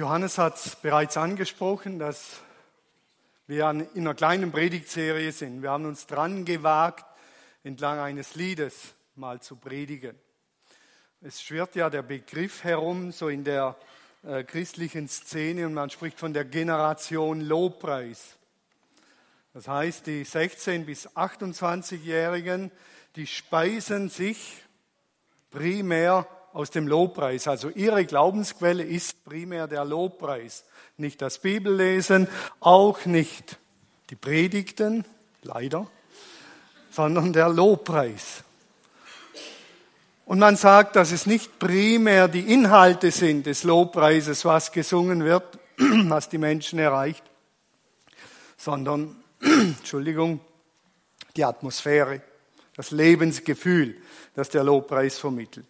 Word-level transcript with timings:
Johannes 0.00 0.38
hat 0.38 0.56
es 0.56 0.76
bereits 0.76 1.18
angesprochen, 1.18 1.98
dass 1.98 2.40
wir 3.46 3.68
in 3.68 3.86
einer 3.94 4.14
kleinen 4.14 4.50
Predigtserie 4.50 5.30
sind. 5.30 5.60
Wir 5.60 5.72
haben 5.72 5.84
uns 5.84 6.06
dran 6.06 6.46
gewagt, 6.46 7.04
entlang 7.64 7.98
eines 7.98 8.34
Liedes 8.34 8.94
mal 9.14 9.42
zu 9.42 9.56
predigen. 9.56 10.18
Es 11.20 11.42
schwirrt 11.42 11.76
ja 11.76 11.90
der 11.90 12.00
Begriff 12.00 12.64
herum, 12.64 13.12
so 13.12 13.28
in 13.28 13.44
der 13.44 13.76
äh, 14.22 14.42
christlichen 14.42 15.06
Szene, 15.06 15.66
und 15.66 15.74
man 15.74 15.90
spricht 15.90 16.18
von 16.18 16.32
der 16.32 16.46
Generation 16.46 17.42
Lobpreis. 17.42 18.38
Das 19.52 19.68
heißt, 19.68 20.06
die 20.06 20.24
16- 20.24 20.86
bis 20.86 21.08
28-Jährigen, 21.08 22.70
die 23.16 23.26
speisen 23.26 24.08
sich 24.08 24.64
primär 25.50 26.26
aus 26.52 26.70
dem 26.70 26.86
Lobpreis. 26.86 27.46
Also 27.48 27.70
ihre 27.70 28.04
Glaubensquelle 28.04 28.82
ist 28.82 29.24
primär 29.24 29.66
der 29.66 29.84
Lobpreis. 29.84 30.64
Nicht 30.96 31.22
das 31.22 31.38
Bibellesen, 31.38 32.28
auch 32.60 33.06
nicht 33.06 33.58
die 34.10 34.16
Predigten, 34.16 35.04
leider, 35.42 35.86
sondern 36.90 37.32
der 37.32 37.48
Lobpreis. 37.48 38.44
Und 40.26 40.38
man 40.38 40.56
sagt, 40.56 40.94
dass 40.96 41.10
es 41.10 41.26
nicht 41.26 41.58
primär 41.58 42.28
die 42.28 42.52
Inhalte 42.52 43.10
sind 43.10 43.46
des 43.46 43.64
Lobpreises, 43.64 44.44
was 44.44 44.70
gesungen 44.70 45.24
wird, 45.24 45.58
was 45.78 46.28
die 46.28 46.38
Menschen 46.38 46.78
erreicht, 46.78 47.24
sondern, 48.56 49.16
Entschuldigung, 49.40 50.40
die 51.34 51.44
Atmosphäre, 51.44 52.22
das 52.76 52.90
Lebensgefühl, 52.90 53.96
das 54.34 54.50
der 54.50 54.62
Lobpreis 54.62 55.18
vermittelt. 55.18 55.66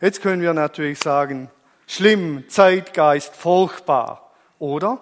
Jetzt 0.00 0.20
können 0.20 0.42
wir 0.42 0.52
natürlich 0.54 0.98
sagen, 0.98 1.50
schlimm, 1.86 2.44
Zeitgeist, 2.48 3.34
furchtbar. 3.34 4.32
Oder, 4.58 5.00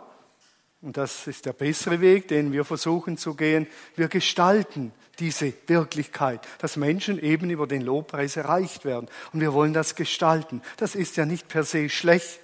und 0.83 0.97
das 0.97 1.27
ist 1.27 1.47
der 1.47 1.53
bessere 1.53 2.01
Weg, 2.01 2.29
den 2.29 2.53
wir 2.53 2.65
versuchen 2.65 3.17
zu 3.17 3.35
gehen, 3.35 3.67
wir 3.97 4.09
gestalten 4.09 4.93
diese 5.19 5.53
Wirklichkeit, 5.67 6.41
dass 6.59 6.77
Menschen 6.77 7.19
eben 7.23 7.51
über 7.51 7.67
den 7.67 7.83
Lobpreis 7.83 8.37
erreicht 8.37 8.85
werden. 8.85 9.09
Und 9.33 9.41
wir 9.41 9.53
wollen 9.53 9.73
das 9.73 9.95
gestalten. 9.95 10.61
Das 10.77 10.95
ist 10.95 11.17
ja 11.17 11.25
nicht 11.25 11.49
per 11.49 11.65
se 11.65 11.89
schlecht. 11.89 12.41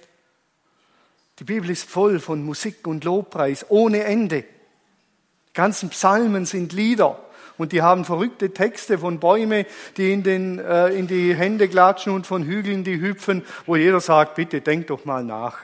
Die 1.39 1.43
Bibel 1.43 1.69
ist 1.69 1.89
voll 1.89 2.19
von 2.19 2.43
Musik 2.43 2.87
und 2.87 3.03
Lobpreis 3.03 3.65
ohne 3.69 4.03
Ende. 4.03 4.41
Die 4.41 5.53
ganzen 5.53 5.89
Psalmen 5.89 6.45
sind 6.45 6.71
Lieder. 6.71 7.19
Und 7.61 7.73
die 7.73 7.83
haben 7.83 8.05
verrückte 8.05 8.55
Texte 8.55 8.97
von 8.97 9.19
Bäumen, 9.19 9.65
die 9.95 10.11
in, 10.11 10.23
den, 10.23 10.57
äh, 10.57 10.87
in 10.87 11.05
die 11.05 11.35
Hände 11.35 11.69
klatschen 11.69 12.11
und 12.11 12.25
von 12.25 12.41
Hügeln, 12.41 12.83
die 12.83 12.99
hüpfen, 12.99 13.43
wo 13.67 13.75
jeder 13.75 13.99
sagt, 13.99 14.33
bitte 14.33 14.61
denk 14.61 14.87
doch 14.87 15.05
mal 15.05 15.23
nach, 15.23 15.59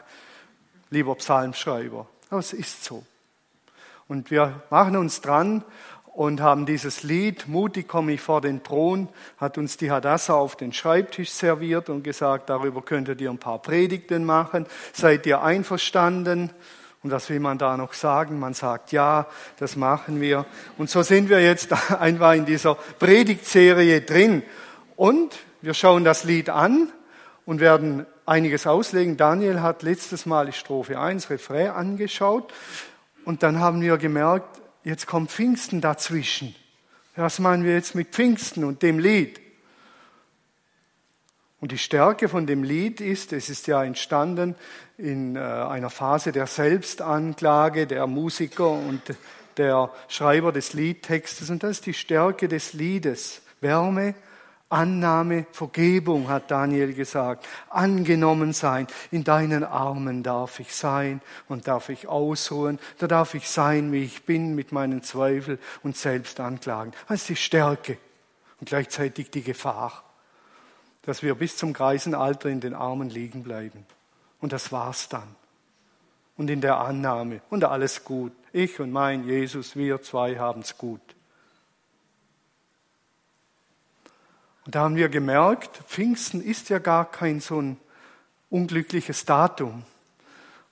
lieber 0.92 1.16
Psalmschreiber. 1.16 2.06
Aber 2.30 2.40
es 2.40 2.54
ist 2.54 2.84
so. 2.84 3.04
Und 4.08 4.30
wir 4.30 4.62
machen 4.70 4.96
uns 4.96 5.22
dran 5.22 5.64
und 6.14 6.40
haben 6.40 6.68
dieses 6.68 7.02
Lied, 7.02 7.48
Mutig 7.48 7.88
komme 7.88 8.14
ich 8.14 8.22
vor 8.22 8.42
den 8.42 8.62
Thron, 8.62 9.10
hat 9.40 9.58
uns 9.58 9.78
die 9.78 9.90
Hadassah 9.90 10.36
auf 10.36 10.56
den 10.56 10.74
Schreibtisch 10.74 11.32
serviert 11.32 11.90
und 11.90 12.04
gesagt, 12.04 12.52
darüber 12.52 12.84
könntet 12.84 13.22
ihr 13.22 13.32
ein 13.32 13.40
paar 13.40 13.58
Predigten 13.58 14.24
machen. 14.24 14.68
Seid 14.94 15.26
ihr 15.26 15.42
einverstanden? 15.42 16.52
Und 17.08 17.12
was 17.14 17.30
will 17.30 17.40
man 17.40 17.58
da 17.58 17.78
noch 17.78 17.94
sagen? 17.94 18.38
Man 18.38 18.54
sagt, 18.54 18.92
ja, 18.92 19.28
das 19.60 19.78
machen 19.78 20.20
wir. 20.20 20.46
Und 20.78 20.90
so 20.90 21.04
sind 21.04 21.30
wir 21.30 21.42
jetzt 21.42 21.72
einfach 22.02 22.34
in 22.34 22.46
dieser 22.46 22.76
Predigtserie 22.76 24.02
drin. 24.02 24.44
Und 24.98 25.34
wir 25.62 25.74
schauen 25.74 26.04
das 26.04 26.26
Lied 26.26 26.50
an 26.50 26.92
und 27.46 27.62
werden 27.62 28.06
einiges 28.26 28.68
auslegen. 28.68 29.16
Daniel 29.16 29.62
hat 29.62 29.84
letztes 29.84 30.26
Mal 30.26 30.48
die 30.48 30.52
Strophe 30.52 31.00
1, 31.00 31.30
Refrain 31.30 31.70
angeschaut. 31.70 32.54
Und 33.24 33.42
dann 33.42 33.62
haben 33.62 33.80
wir 33.80 33.96
gemerkt, 33.98 34.60
jetzt 34.84 35.08
kommt 35.08 35.32
Pfingsten 35.32 35.80
dazwischen. 35.80 36.56
Was 37.16 37.40
meinen 37.40 37.64
wir 37.64 37.74
jetzt 37.74 37.96
mit 37.96 38.10
Pfingsten 38.10 38.66
und 38.66 38.84
dem 38.84 39.00
Lied? 39.00 39.40
Und 41.60 41.72
die 41.72 41.78
Stärke 41.80 42.30
von 42.30 42.46
dem 42.46 42.64
Lied 42.64 43.02
ist, 43.02 43.34
es 43.34 43.50
ist 43.50 43.66
ja 43.66 43.84
entstanden 43.84 44.56
in 44.98 45.36
äh, 45.36 45.40
einer 45.40 45.90
Phase 45.90 46.32
der 46.32 46.46
Selbstanklage 46.46 47.88
der 47.88 48.06
Musiker 48.06 48.70
und 48.70 49.02
der 49.58 49.90
Schreiber 50.08 50.52
des 50.52 50.74
Liedtextes. 50.74 51.50
Und 51.50 51.64
das 51.64 51.72
ist 51.72 51.88
die 51.88 51.96
Stärke 51.96 52.48
des 52.48 52.74
Liedes. 52.74 53.42
Wärme, 53.60 54.14
Annahme, 54.70 55.48
Vergebung, 55.52 56.30
hat 56.30 56.52
Daniel 56.52 56.94
gesagt. 56.94 57.48
Angenommen 57.72 58.54
sein. 58.54 58.86
In 59.10 59.24
deinen 59.24 59.64
Armen 59.64 60.22
darf 60.22 60.60
ich 60.60 60.76
sein 60.76 61.22
und 61.48 61.68
darf 61.68 61.90
ich 61.90 62.08
ausruhen. 62.08 62.78
Da 63.00 63.08
darf 63.08 63.34
ich 63.34 63.50
sein, 63.50 63.92
wie 63.92 64.04
ich 64.04 64.26
bin, 64.26 64.54
mit 64.54 64.72
meinen 64.72 65.02
Zweifeln 65.02 65.58
und 65.82 65.98
Selbstanklagen. 65.98 66.94
Das 67.08 67.22
ist 67.22 67.30
die 67.30 67.36
Stärke 67.36 67.98
und 68.60 68.70
gleichzeitig 68.70 69.32
die 69.32 69.42
Gefahr 69.42 70.07
dass 71.08 71.24
wir 71.24 71.36
bis 71.36 71.56
zum 71.56 71.72
Greisenalter 71.72 72.50
in 72.50 72.60
den 72.60 72.74
Armen 72.74 73.10
liegen 73.10 73.42
bleiben. 73.42 73.86
Und 74.42 74.52
das 74.52 74.74
war's 74.74 75.08
dann. 75.08 75.36
Und 76.36 76.50
in 76.50 76.60
der 76.60 76.80
Annahme 76.80 77.40
und 77.50 77.64
alles 77.64 78.04
gut. 78.04 78.34
Ich 78.52 78.82
und 78.82 78.92
mein 78.92 79.24
Jesus, 79.24 79.78
wir 79.78 80.02
zwei 80.02 80.38
haben's 80.38 80.78
gut. 80.78 81.00
Und 84.66 84.76
da 84.76 84.82
haben 84.82 84.98
wir 84.98 85.08
gemerkt, 85.08 85.78
Pfingsten 85.88 86.42
ist 86.42 86.68
ja 86.68 86.78
gar 86.78 87.10
kein 87.10 87.40
so 87.40 87.62
ein 87.62 87.78
unglückliches 88.50 89.24
Datum. 89.24 89.84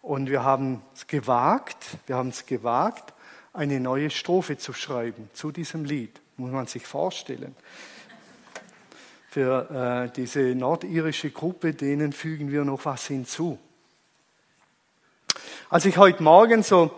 Und 0.01 0.29
wir 0.29 0.43
haben 0.43 0.81
es 0.93 1.07
gewagt, 1.07 1.97
wir 2.07 2.17
haben 2.17 2.29
es 2.29 2.45
gewagt, 2.45 3.13
eine 3.53 3.79
neue 3.79 4.09
Strophe 4.09 4.57
zu 4.57 4.73
schreiben 4.73 5.29
zu 5.31 5.53
diesem 5.53 5.85
Lied. 5.85 6.19
Muss 6.35 6.51
man 6.51 6.67
sich 6.67 6.85
vorstellen 6.85 7.55
für 9.35 10.05
äh, 10.05 10.13
diese 10.15 10.55
nordirische 10.55 11.29
Gruppe, 11.29 11.73
denen 11.73 12.13
fügen 12.13 12.53
wir 12.53 12.63
noch 12.63 12.85
was 12.85 13.07
hinzu. 13.07 13.59
Als 15.69 15.83
ich 15.83 15.97
heute 15.97 16.23
Morgen 16.23 16.63
so 16.63 16.91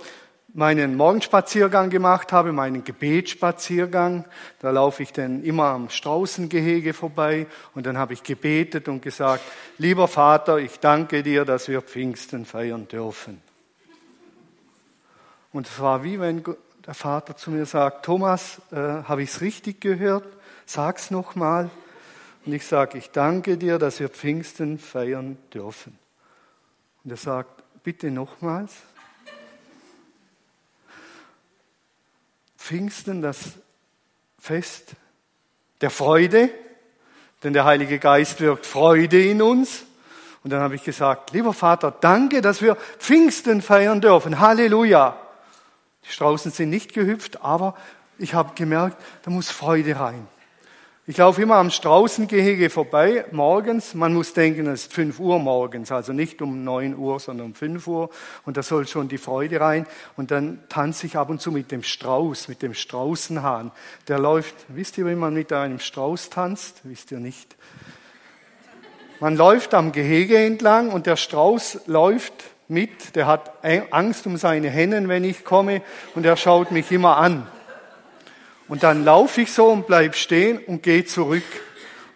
meinen 0.53 0.95
Morgenspaziergang 0.95 1.89
gemacht 1.89 2.31
habe, 2.31 2.51
meinen 2.51 2.83
Gebetsspaziergang, 2.83 4.25
da 4.59 4.69
laufe 4.69 5.01
ich 5.01 5.13
dann 5.13 5.43
immer 5.43 5.69
am 5.69 5.89
Straußengehege 5.89 6.93
vorbei 6.93 7.47
und 7.73 7.87
dann 7.87 7.97
habe 7.97 8.13
ich 8.13 8.21
gebetet 8.21 8.87
und 8.87 9.01
gesagt, 9.01 9.41
lieber 9.79 10.07
Vater, 10.07 10.59
ich 10.59 10.79
danke 10.79 11.23
dir, 11.23 11.43
dass 11.43 11.67
wir 11.67 11.81
Pfingsten 11.81 12.45
feiern 12.45 12.87
dürfen. 12.87 13.41
Und 15.51 15.65
es 15.65 15.79
war 15.79 16.03
wie 16.03 16.19
wenn 16.19 16.43
der 16.85 16.93
Vater 16.93 17.35
zu 17.35 17.49
mir 17.49 17.65
sagt, 17.65 18.05
Thomas, 18.05 18.61
äh, 18.71 18.75
habe 18.75 19.23
ich 19.23 19.31
es 19.31 19.41
richtig 19.41 19.81
gehört? 19.81 20.27
Sag's 20.67 21.09
noch 21.09 21.33
mal. 21.33 21.71
Und 22.47 22.53
ich 22.53 22.65
sage, 22.65 22.97
ich 22.97 23.11
danke 23.11 23.57
dir, 23.57 23.77
dass 23.77 23.99
wir 23.99 24.07
Pfingsten 24.07 24.79
feiern 24.79 25.37
dürfen. 25.53 25.99
Und 27.03 27.11
er 27.11 27.17
sagt, 27.17 27.61
bitte 27.83 28.09
nochmals. 28.09 28.73
Pfingsten, 32.57 33.21
das 33.21 33.37
Fest 34.39 34.95
der 35.81 35.89
Freude, 35.89 36.49
denn 37.43 37.51
der 37.51 37.65
Heilige 37.65 37.99
Geist 37.99 38.39
wirkt 38.39 38.65
Freude 38.65 39.21
in 39.21 39.41
uns. 39.41 39.83
Und 40.41 40.51
dann 40.51 40.61
habe 40.61 40.75
ich 40.75 40.85
gesagt, 40.85 41.33
lieber 41.33 41.51
Vater, 41.51 41.91
danke, 41.91 42.41
dass 42.41 42.61
wir 42.61 42.77
Pfingsten 42.77 43.61
feiern 43.61 43.99
dürfen. 43.99 44.39
Halleluja. 44.39 45.19
Die 46.05 46.13
Straußen 46.13 46.51
sind 46.51 46.69
nicht 46.69 46.93
gehüpft, 46.93 47.41
aber 47.41 47.75
ich 48.17 48.33
habe 48.33 48.55
gemerkt, 48.55 49.03
da 49.23 49.31
muss 49.31 49.51
Freude 49.51 49.99
rein. 49.99 50.29
Ich 51.09 51.15
laufe 51.15 51.41
immer 51.41 51.55
am 51.55 51.69
Straußengehege 51.69 52.69
vorbei, 52.69 53.23
morgens. 53.31 53.93
Man 53.93 54.13
muss 54.13 54.33
denken, 54.33 54.67
es 54.67 54.81
ist 54.81 54.93
5 54.93 55.21
Uhr 55.21 55.39
morgens, 55.39 55.89
also 55.89 56.11
nicht 56.11 56.41
um 56.41 56.65
9 56.65 56.97
Uhr, 56.97 57.21
sondern 57.21 57.47
um 57.47 57.53
5 57.53 57.87
Uhr. 57.87 58.09
Und 58.43 58.57
da 58.57 58.61
soll 58.61 58.85
schon 58.87 59.07
die 59.07 59.17
Freude 59.17 59.61
rein. 59.61 59.87
Und 60.17 60.31
dann 60.31 60.59
tanze 60.67 61.07
ich 61.07 61.15
ab 61.15 61.29
und 61.29 61.39
zu 61.39 61.53
mit 61.53 61.71
dem 61.71 61.81
Strauß, 61.81 62.49
mit 62.49 62.61
dem 62.61 62.73
Straußenhahn. 62.73 63.71
Der 64.09 64.19
läuft, 64.19 64.53
wisst 64.67 64.97
ihr, 64.97 65.05
wie 65.05 65.15
man 65.15 65.33
mit 65.33 65.53
einem 65.53 65.79
Strauß 65.79 66.29
tanzt? 66.29 66.81
Wisst 66.83 67.09
ihr 67.13 67.21
nicht? 67.21 67.55
Man 69.21 69.37
läuft 69.37 69.73
am 69.75 69.93
Gehege 69.93 70.37
entlang 70.37 70.89
und 70.89 71.05
der 71.05 71.15
Strauß 71.15 71.83
läuft 71.85 72.33
mit. 72.67 73.15
Der 73.15 73.27
hat 73.27 73.63
Angst 73.91 74.27
um 74.27 74.35
seine 74.35 74.69
Hennen, 74.69 75.07
wenn 75.07 75.23
ich 75.23 75.45
komme. 75.45 75.83
Und 76.15 76.25
er 76.25 76.35
schaut 76.35 76.71
mich 76.71 76.91
immer 76.91 77.15
an. 77.15 77.47
Und 78.67 78.83
dann 78.83 79.05
laufe 79.05 79.41
ich 79.41 79.51
so 79.51 79.67
und 79.67 79.87
bleib 79.87 80.15
stehen 80.15 80.59
und 80.59 80.83
gehe 80.83 81.05
zurück. 81.05 81.43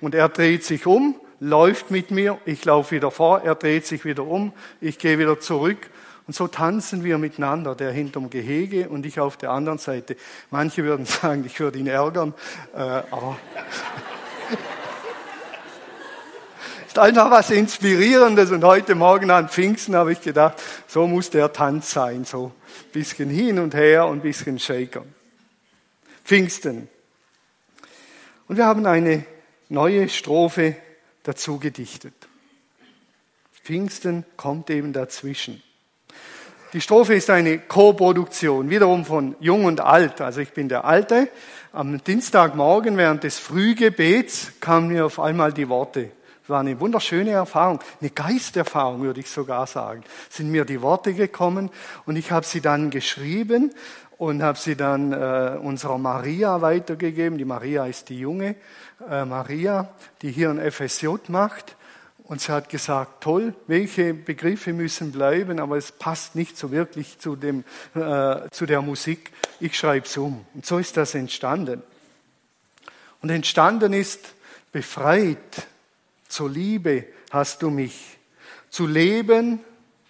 Und 0.02 0.16
er 0.16 0.30
dreht 0.30 0.66
sich 0.66 0.86
um, 0.86 1.16
läuft 1.40 1.92
mit 1.92 2.12
mir, 2.12 2.38
ich 2.46 2.66
laufe 2.66 2.96
wieder 2.96 3.12
vor, 3.12 3.42
er 3.42 3.56
dreht 3.56 3.86
sich 3.86 4.04
wieder 4.04 4.26
um, 4.26 4.52
ich 4.82 4.98
gehe 4.98 5.18
wieder 5.18 5.40
zurück. 5.40 5.90
Und 6.28 6.36
so 6.36 6.48
tanzen 6.48 7.04
wir 7.04 7.18
miteinander, 7.18 7.76
der 7.76 7.92
hinterm 7.92 8.30
Gehege 8.30 8.90
und 8.90 9.06
ich 9.06 9.20
auf 9.20 9.38
der 9.38 9.52
anderen 9.52 9.80
Seite. 9.80 10.16
Manche 10.50 10.84
würden 10.84 11.06
sagen, 11.06 11.44
ich 11.46 11.60
würde 11.60 11.80
ihn 11.80 11.88
ärgern, 11.88 12.34
äh, 12.74 12.80
aber 12.80 13.38
Ist 16.88 17.00
einfach 17.00 17.32
was 17.32 17.50
Inspirierendes 17.52 18.52
und 18.52 18.66
heute 18.66 18.96
Morgen 18.96 19.32
an 19.32 19.48
Pfingsten 19.48 19.96
habe 19.96 20.12
ich 20.12 20.20
gedacht, 20.20 20.62
so 20.88 21.08
muss 21.08 21.30
der 21.30 21.54
Tanz 21.54 21.92
sein, 21.92 22.26
so 22.26 22.52
bisschen 22.92 23.30
hin 23.30 23.60
und 23.60 23.74
her 23.74 24.08
und 24.08 24.22
bisschen 24.22 24.60
shakern. 24.60 25.06
Pfingsten. 26.32 26.88
Und 28.48 28.56
wir 28.56 28.66
haben 28.66 28.86
eine 28.86 29.26
neue 29.68 30.08
Strophe 30.08 30.78
dazu 31.24 31.60
gedichtet. 31.60 32.14
Pfingsten 33.62 34.24
kommt 34.38 34.70
eben 34.70 34.94
dazwischen. 34.94 35.62
Die 36.72 36.80
Strophe 36.80 37.16
ist 37.16 37.30
eine 37.30 37.60
Co-Produktion, 37.60 38.70
wiederum 38.70 39.04
von 39.04 39.36
Jung 39.42 39.66
und 39.66 39.82
Alt. 39.82 40.22
Also 40.22 40.40
ich 40.40 40.54
bin 40.54 40.70
der 40.70 40.86
Alte. 40.86 41.28
Am 41.74 42.02
Dienstagmorgen 42.02 42.96
während 42.96 43.26
des 43.26 43.38
Frühgebets 43.38 44.54
kamen 44.62 44.88
mir 44.88 45.08
auf 45.08 45.20
einmal 45.20 45.52
die 45.52 45.68
Worte. 45.68 46.12
Es 46.44 46.50
war 46.50 46.62
eine 46.62 46.80
wunderschöne 46.80 47.32
Erfahrung, 47.32 47.80
eine 48.00 48.10
Geisterfahrung 48.10 49.02
würde 49.02 49.20
ich 49.20 49.30
sogar 49.30 49.68
sagen. 49.68 50.04
Sind 50.30 50.50
mir 50.50 50.64
die 50.64 50.82
Worte 50.82 51.14
gekommen 51.14 51.70
und 52.06 52.16
ich 52.16 52.32
habe 52.32 52.46
sie 52.46 52.62
dann 52.62 52.90
geschrieben 52.90 53.74
und 54.22 54.44
habe 54.44 54.60
sie 54.60 54.76
dann 54.76 55.14
äh, 55.14 55.58
unserer 55.60 55.98
Maria 55.98 56.62
weitergegeben. 56.62 57.40
Die 57.40 57.46
Maria 57.46 57.88
ist 57.88 58.10
die 58.10 58.20
junge 58.20 58.56
äh, 59.10 59.26
Maria, 59.26 59.96
die 60.22 60.32
hier 60.32 60.52
ein 60.52 60.72
FSJ 60.72 61.08
macht. 61.30 61.76
Und 62.26 62.40
sie 62.40 62.52
hat 62.52 62.70
gesagt, 62.70 63.24
toll, 63.24 63.56
welche 63.66 64.14
Begriffe 64.14 64.74
müssen 64.74 65.12
bleiben, 65.12 65.60
aber 65.60 65.76
es 65.76 65.92
passt 65.92 66.36
nicht 66.36 66.56
so 66.56 66.70
wirklich 66.70 67.18
zu, 67.18 67.36
dem, 67.36 67.64
äh, 67.96 68.48
zu 68.52 68.68
der 68.68 68.84
Musik. 68.84 69.32
Ich 69.60 69.76
schreibe 69.76 70.06
es 70.06 70.16
um. 70.18 70.46
Und 70.54 70.68
so 70.68 70.78
ist 70.78 70.98
das 70.98 71.16
entstanden. 71.16 71.82
Und 73.24 73.32
entstanden 73.32 73.92
ist, 73.92 74.36
befreit 74.72 75.66
zur 76.28 76.52
Liebe 76.52 77.06
hast 77.32 77.64
du 77.64 77.72
mich, 77.72 78.20
zu 78.70 78.86
leben 78.86 79.62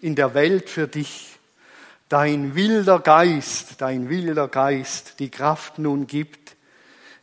in 0.02 0.16
der 0.16 0.34
Welt 0.34 0.70
für 0.70 0.90
dich. 0.90 1.31
Dein 2.12 2.56
wilder 2.56 3.00
Geist, 3.00 3.80
dein 3.80 4.10
wilder 4.10 4.50
Geist, 4.50 5.18
die 5.20 5.30
Kraft 5.30 5.80
nun 5.80 6.08
gibt. 6.08 6.58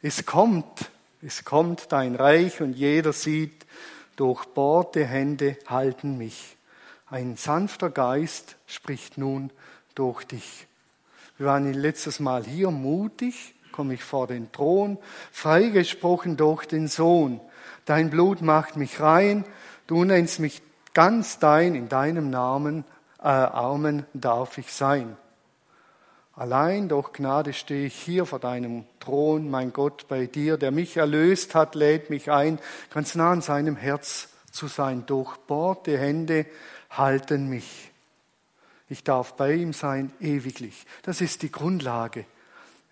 Es 0.00 0.24
kommt, 0.24 0.90
es 1.20 1.44
kommt 1.44 1.92
dein 1.92 2.14
Reich 2.14 2.62
und 2.62 2.72
jeder 2.72 3.12
sieht, 3.12 3.66
durchbohrte 4.16 5.04
Hände 5.04 5.58
halten 5.66 6.16
mich. 6.16 6.56
Ein 7.06 7.36
sanfter 7.36 7.90
Geist 7.90 8.56
spricht 8.66 9.18
nun 9.18 9.50
durch 9.94 10.24
dich. 10.24 10.66
Wir 11.36 11.48
waren 11.48 11.70
letztes 11.70 12.18
Mal 12.18 12.44
hier 12.44 12.70
mutig, 12.70 13.56
komme 13.72 13.92
ich 13.92 14.02
vor 14.02 14.26
den 14.26 14.50
Thron, 14.52 14.96
freigesprochen 15.32 16.38
durch 16.38 16.64
den 16.64 16.88
Sohn. 16.88 17.42
Dein 17.84 18.08
Blut 18.08 18.40
macht 18.40 18.78
mich 18.78 19.00
rein, 19.00 19.44
du 19.86 20.04
nennst 20.04 20.40
mich 20.40 20.62
ganz 20.94 21.38
dein, 21.38 21.74
in 21.74 21.90
deinem 21.90 22.30
Namen, 22.30 22.86
Armen 23.18 24.06
darf 24.14 24.58
ich 24.58 24.72
sein. 24.72 25.16
Allein 26.34 26.88
durch 26.88 27.12
Gnade 27.12 27.52
stehe 27.52 27.86
ich 27.86 27.96
hier 27.96 28.24
vor 28.24 28.38
deinem 28.38 28.84
Thron, 29.00 29.50
mein 29.50 29.72
Gott, 29.72 30.06
bei 30.06 30.26
dir, 30.26 30.56
der 30.56 30.70
mich 30.70 30.96
erlöst 30.96 31.56
hat, 31.56 31.74
lädt 31.74 32.10
mich 32.10 32.30
ein, 32.30 32.60
ganz 32.94 33.16
nah 33.16 33.32
an 33.32 33.40
seinem 33.40 33.74
Herz 33.74 34.28
zu 34.52 34.68
sein. 34.68 35.04
Durchbohrte 35.06 35.98
Hände 35.98 36.46
halten 36.90 37.48
mich. 37.48 37.90
Ich 38.88 39.02
darf 39.02 39.34
bei 39.34 39.54
ihm 39.54 39.72
sein, 39.72 40.12
ewiglich. 40.20 40.86
Das 41.02 41.20
ist 41.20 41.42
die 41.42 41.50
Grundlage. 41.50 42.24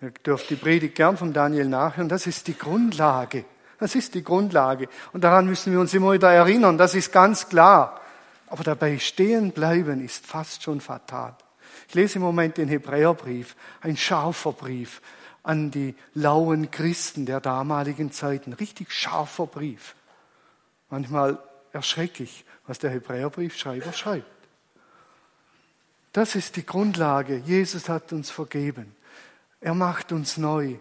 Ihr 0.03 0.11
dürft 0.11 0.51
die 0.51 0.57
Predigt 0.57 0.97
gern 0.97 1.17
von 1.17 1.33
Daniel 1.33 1.69
nachhören. 1.69 2.09
Das 2.09 2.27
ist 2.27 2.49
die 2.49 2.59
Grundlage. 2.59 3.45
Das 3.79 3.95
ist 3.95 4.15
die 4.15 4.25
Grundlage. 4.25 4.89
Und 5.13 5.23
daran 5.23 5.47
müssen 5.47 5.73
wir 5.73 5.81
uns 5.81 5.95
immer 5.95 6.13
wieder 6.13 6.33
erinnern. 6.33 6.79
Das 6.79 6.95
ist 6.95 7.13
ganz 7.13 7.49
klar. 7.49 8.01
Aber 8.47 8.65
dabei 8.65 8.99
stehen 8.99 9.53
bleiben 9.53 10.05
ist 10.05 10.27
fast 10.27 10.63
schon 10.63 10.81
fatal. 10.81 11.37
Ich 11.89 11.95
lese 11.95 12.17
im 12.17 12.23
Moment 12.23 12.57
den 12.57 12.69
Hebräerbrief, 12.69 13.57
ein 13.81 13.97
scharfer 13.97 14.53
Brief 14.53 15.01
an 15.43 15.71
die 15.71 15.95
lauen 16.15 16.71
Christen 16.71 17.25
der 17.25 17.41
damaligen 17.41 18.11
Zeiten. 18.11 18.53
Richtig 18.53 18.93
scharfer 18.93 19.47
Brief. 19.47 19.95
Manchmal 20.91 21.39
erschrecke 21.73 22.25
ich, 22.25 22.45
was 22.67 22.79
der 22.79 22.91
Hebräerbriefschreiber 22.91 23.93
schreibt. 23.93 24.27
Das 26.13 26.35
ist 26.35 26.57
die 26.57 26.67
Grundlage. 26.67 27.37
Jesus 27.37 27.89
hat 27.89 28.13
uns 28.13 28.31
vergeben. 28.31 28.97
Er 29.61 29.75
macht 29.75 30.13
uns 30.13 30.37
neu. 30.37 30.77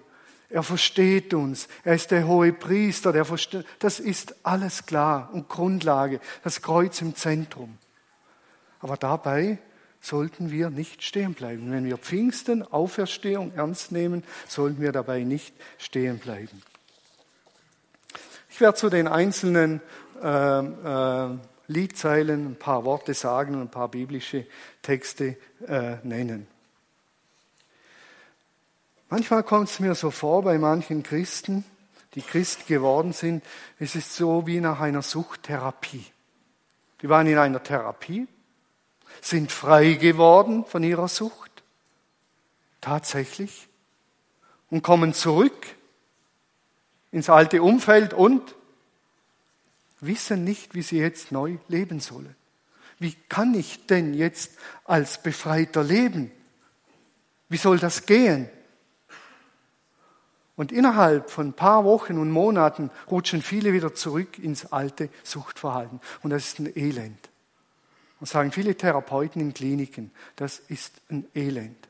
Er 0.55 0.63
versteht 0.63 1.33
uns. 1.33 1.67
Er 1.83 1.95
ist 1.95 2.11
der 2.11 2.25
hohe 2.27 2.53
Priester. 2.53 3.11
Der 3.11 3.25
versteht. 3.25 3.65
Das 3.79 3.99
ist 3.99 4.37
alles 4.43 4.85
klar 4.85 5.29
und 5.33 5.49
Grundlage. 5.49 6.21
Das 6.45 6.61
Kreuz 6.61 7.01
im 7.01 7.13
Zentrum. 7.13 7.77
Aber 8.79 8.95
dabei 8.95 9.57
sollten 9.99 10.51
wir 10.51 10.69
nicht 10.69 11.03
stehen 11.03 11.33
bleiben. 11.33 11.69
Wenn 11.73 11.83
wir 11.83 11.97
Pfingsten, 11.97 12.63
Auferstehung 12.63 13.51
ernst 13.53 13.91
nehmen, 13.91 14.23
sollten 14.47 14.79
wir 14.79 14.93
dabei 14.93 15.23
nicht 15.23 15.53
stehen 15.77 16.19
bleiben. 16.19 16.61
Ich 18.49 18.61
werde 18.61 18.77
zu 18.77 18.89
den 18.89 19.09
einzelnen 19.09 19.81
äh, 20.23 20.59
äh, 20.59 21.37
Liedzeilen 21.67 22.51
ein 22.51 22.55
paar 22.55 22.85
Worte 22.85 23.13
sagen 23.13 23.55
und 23.55 23.61
ein 23.63 23.71
paar 23.71 23.89
biblische 23.89 24.45
Texte 24.81 25.35
äh, 25.67 25.97
nennen. 26.03 26.47
Manchmal 29.09 29.43
kommt 29.43 29.69
es 29.69 29.79
mir 29.79 29.95
so 29.95 30.11
vor 30.11 30.43
bei 30.43 30.57
manchen 30.57 31.03
Christen, 31.03 31.63
die 32.15 32.21
Christ 32.21 32.67
geworden 32.67 33.13
sind, 33.13 33.43
es 33.79 33.95
ist 33.95 34.15
so 34.15 34.47
wie 34.47 34.59
nach 34.59 34.79
einer 34.79 35.01
Suchttherapie. 35.01 36.05
Die 37.01 37.09
waren 37.09 37.27
in 37.27 37.37
einer 37.37 37.61
Therapie, 37.61 38.27
sind 39.21 39.51
frei 39.51 39.93
geworden 39.93 40.65
von 40.65 40.83
ihrer 40.83 41.07
Sucht, 41.07 41.63
tatsächlich, 42.81 43.67
und 44.69 44.81
kommen 44.81 45.13
zurück 45.13 45.67
ins 47.11 47.29
alte 47.29 47.61
Umfeld 47.61 48.13
und 48.13 48.55
wissen 49.99 50.43
nicht, 50.43 50.73
wie 50.73 50.81
sie 50.81 50.97
jetzt 50.97 51.31
neu 51.31 51.57
leben 51.67 51.99
sollen. 51.99 52.35
Wie 52.97 53.13
kann 53.29 53.53
ich 53.53 53.85
denn 53.87 54.13
jetzt 54.13 54.51
als 54.85 55.21
Befreiter 55.21 55.83
leben? 55.83 56.31
Wie 57.49 57.57
soll 57.57 57.77
das 57.77 58.05
gehen? 58.05 58.49
Und 60.55 60.71
innerhalb 60.71 61.29
von 61.29 61.47
ein 61.47 61.53
paar 61.53 61.83
Wochen 61.83 62.17
und 62.17 62.31
Monaten 62.31 62.89
rutschen 63.11 63.41
viele 63.41 63.73
wieder 63.73 63.93
zurück 63.93 64.39
ins 64.39 64.71
alte 64.71 65.09
Suchtverhalten. 65.23 65.99
Und 66.23 66.29
das 66.29 66.45
ist 66.45 66.59
ein 66.59 66.77
Elend. 66.77 67.29
Und 68.19 68.27
sagen 68.27 68.51
viele 68.51 68.75
Therapeuten 68.75 69.41
in 69.41 69.53
Kliniken, 69.53 70.11
das 70.37 70.59
ist 70.59 71.01
ein 71.09 71.25
Elend. 71.35 71.89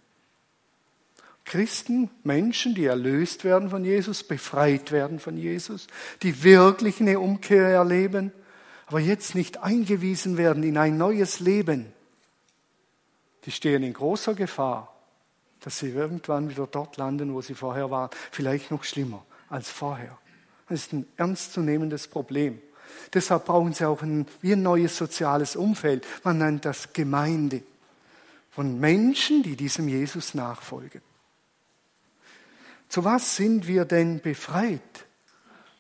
Christen, 1.46 2.10
Menschen, 2.24 2.74
die 2.74 2.86
erlöst 2.86 3.44
werden 3.44 3.70
von 3.70 3.86
Jesus, 3.86 4.24
befreit 4.24 4.92
werden 4.92 5.20
von 5.20 5.38
Jesus, 5.38 5.86
die 6.24 6.44
wirklich 6.44 7.00
eine 7.00 7.20
Umkehr 7.20 7.68
erleben, 7.68 8.32
aber 8.88 9.00
jetzt 9.00 9.36
nicht 9.36 9.62
eingewiesen 9.62 10.38
werden 10.38 10.64
in 10.64 10.78
ein 10.78 10.98
neues 10.98 11.40
Leben, 11.40 11.94
die 13.46 13.52
stehen 13.52 13.84
in 13.84 13.94
großer 13.94 14.34
Gefahr, 14.34 14.95
dass 15.66 15.80
sie 15.80 15.90
irgendwann 15.90 16.48
wieder 16.48 16.68
dort 16.68 16.96
landen, 16.98 17.34
wo 17.34 17.42
sie 17.42 17.56
vorher 17.56 17.90
waren, 17.90 18.12
vielleicht 18.32 18.70
noch 18.70 18.84
schlimmer 18.84 19.26
als 19.50 19.70
vorher. 19.70 20.16
Das 20.70 20.82
ist 20.82 20.94
ein 20.94 21.08
ernstzunehmendes 21.18 22.08
Problem. 22.08 22.62
Deshalb 23.12 23.46
brauchen 23.46 23.74
sie 23.74 23.86
auch 23.86 24.04
ein, 24.04 24.28
wie 24.42 24.54
ein 24.54 24.62
neues 24.62 24.96
soziales 24.96 25.56
Umfeld. 25.56 26.06
Man 26.24 26.38
nennt 26.38 26.66
das 26.66 26.94
Gemeinde 26.94 27.64
von 28.52 28.80
Menschen, 28.80 29.42
die 29.42 29.56
diesem 29.56 29.88
Jesus 29.88 30.36
nachfolgen. 30.36 31.02
Zu 32.88 33.04
was 33.04 33.36
sind 33.36 33.66
wir 33.68 33.86
denn 33.86 34.22
befreit? 34.22 35.08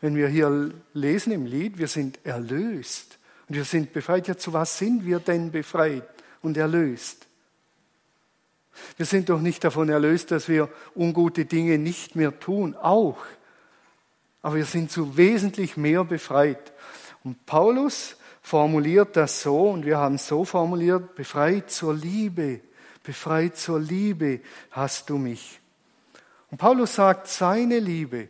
Wenn 0.01 0.15
wir 0.15 0.27
hier 0.27 0.73
lesen 0.93 1.31
im 1.31 1.45
Lied, 1.45 1.77
wir 1.77 1.87
sind 1.87 2.25
erlöst 2.25 3.19
und 3.47 3.55
wir 3.55 3.65
sind 3.65 3.93
befreit. 3.93 4.27
Ja, 4.27 4.35
zu 4.35 4.51
was 4.51 4.79
sind 4.79 5.05
wir 5.05 5.19
denn 5.19 5.51
befreit 5.51 6.09
und 6.41 6.57
erlöst? 6.57 7.27
Wir 8.97 9.05
sind 9.05 9.29
doch 9.29 9.41
nicht 9.41 9.63
davon 9.63 9.89
erlöst, 9.89 10.31
dass 10.31 10.47
wir 10.47 10.69
ungute 10.95 11.45
Dinge 11.45 11.77
nicht 11.77 12.15
mehr 12.15 12.39
tun, 12.39 12.75
auch. 12.75 13.17
Aber 14.41 14.55
wir 14.55 14.65
sind 14.65 14.91
zu 14.91 15.17
wesentlich 15.17 15.77
mehr 15.77 16.03
befreit. 16.03 16.73
Und 17.23 17.45
Paulus 17.45 18.17
formuliert 18.41 19.15
das 19.15 19.41
so, 19.41 19.69
und 19.69 19.85
wir 19.85 19.97
haben 19.97 20.15
es 20.15 20.27
so 20.27 20.45
formuliert, 20.45 21.15
befreit 21.15 21.71
zur 21.71 21.95
Liebe, 21.95 22.61
befreit 23.03 23.57
zur 23.57 23.79
Liebe 23.79 24.41
hast 24.71 25.09
du 25.09 25.17
mich. 25.17 25.59
Und 26.51 26.59
Paulus 26.59 26.95
sagt, 26.95 27.27
seine 27.27 27.79
Liebe 27.79 28.29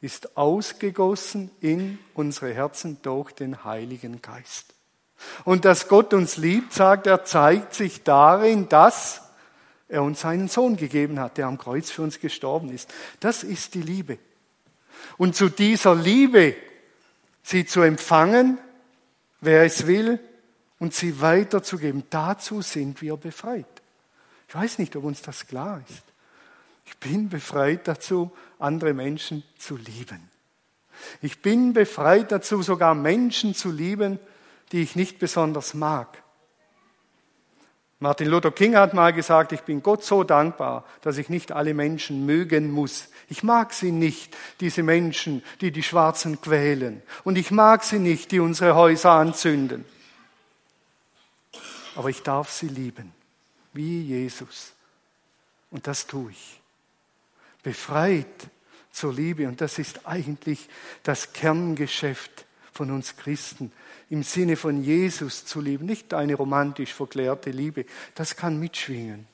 ist 0.00 0.36
ausgegossen 0.36 1.50
in 1.60 1.98
unsere 2.14 2.52
Herzen 2.52 2.98
durch 3.02 3.32
den 3.32 3.64
Heiligen 3.64 4.20
Geist. 4.20 4.74
Und 5.44 5.64
dass 5.64 5.86
Gott 5.86 6.12
uns 6.12 6.36
liebt, 6.36 6.72
sagt 6.72 7.06
er, 7.06 7.24
zeigt 7.24 7.74
sich 7.74 8.02
darin, 8.02 8.68
dass 8.68 9.22
er 9.92 10.02
uns 10.02 10.22
seinen 10.22 10.48
Sohn 10.48 10.76
gegeben 10.76 11.20
hat, 11.20 11.36
der 11.36 11.46
am 11.46 11.58
Kreuz 11.58 11.90
für 11.90 12.00
uns 12.00 12.18
gestorben 12.18 12.72
ist. 12.72 12.92
Das 13.20 13.44
ist 13.44 13.74
die 13.74 13.82
Liebe. 13.82 14.18
Und 15.18 15.36
zu 15.36 15.50
dieser 15.50 15.94
Liebe 15.94 16.56
sie 17.42 17.66
zu 17.66 17.82
empfangen, 17.82 18.58
wer 19.40 19.64
es 19.64 19.86
will, 19.86 20.18
und 20.78 20.94
sie 20.94 21.20
weiterzugeben. 21.20 22.04
Dazu 22.10 22.62
sind 22.62 23.02
wir 23.02 23.16
befreit. 23.16 23.66
Ich 24.48 24.54
weiß 24.54 24.78
nicht, 24.78 24.96
ob 24.96 25.04
uns 25.04 25.20
das 25.22 25.46
klar 25.46 25.82
ist. 25.88 26.02
Ich 26.86 26.96
bin 26.96 27.28
befreit 27.28 27.86
dazu, 27.86 28.32
andere 28.58 28.94
Menschen 28.94 29.44
zu 29.58 29.76
lieben. 29.76 30.30
Ich 31.20 31.42
bin 31.42 31.72
befreit 31.74 32.32
dazu, 32.32 32.62
sogar 32.62 32.94
Menschen 32.94 33.54
zu 33.54 33.70
lieben, 33.70 34.18
die 34.72 34.82
ich 34.82 34.96
nicht 34.96 35.18
besonders 35.18 35.74
mag. 35.74 36.21
Martin 38.02 38.26
Luther 38.26 38.50
King 38.50 38.74
hat 38.74 38.94
mal 38.94 39.12
gesagt, 39.12 39.52
ich 39.52 39.60
bin 39.60 39.80
Gott 39.80 40.02
so 40.02 40.24
dankbar, 40.24 40.84
dass 41.02 41.18
ich 41.18 41.28
nicht 41.28 41.52
alle 41.52 41.72
Menschen 41.72 42.26
mögen 42.26 42.72
muss. 42.72 43.06
Ich 43.28 43.44
mag 43.44 43.72
sie 43.72 43.92
nicht, 43.92 44.36
diese 44.58 44.82
Menschen, 44.82 45.40
die 45.60 45.70
die 45.70 45.84
Schwarzen 45.84 46.40
quälen. 46.40 47.00
Und 47.22 47.38
ich 47.38 47.52
mag 47.52 47.84
sie 47.84 48.00
nicht, 48.00 48.32
die 48.32 48.40
unsere 48.40 48.74
Häuser 48.74 49.12
anzünden. 49.12 49.84
Aber 51.94 52.08
ich 52.08 52.24
darf 52.24 52.50
sie 52.50 52.66
lieben, 52.66 53.12
wie 53.72 54.02
Jesus. 54.02 54.72
Und 55.70 55.86
das 55.86 56.08
tue 56.08 56.32
ich. 56.32 56.60
Befreit 57.62 58.26
zur 58.90 59.14
Liebe. 59.14 59.46
Und 59.46 59.60
das 59.60 59.78
ist 59.78 60.08
eigentlich 60.08 60.68
das 61.04 61.32
Kerngeschäft 61.32 62.46
von 62.72 62.90
uns 62.90 63.16
Christen 63.16 63.70
im 64.12 64.22
Sinne 64.22 64.56
von 64.56 64.84
Jesus 64.84 65.46
zu 65.46 65.62
lieben, 65.62 65.86
nicht 65.86 66.12
eine 66.12 66.34
romantisch 66.34 66.92
verklärte 66.92 67.50
Liebe, 67.50 67.86
das 68.14 68.36
kann 68.36 68.60
mitschwingen. 68.60 69.26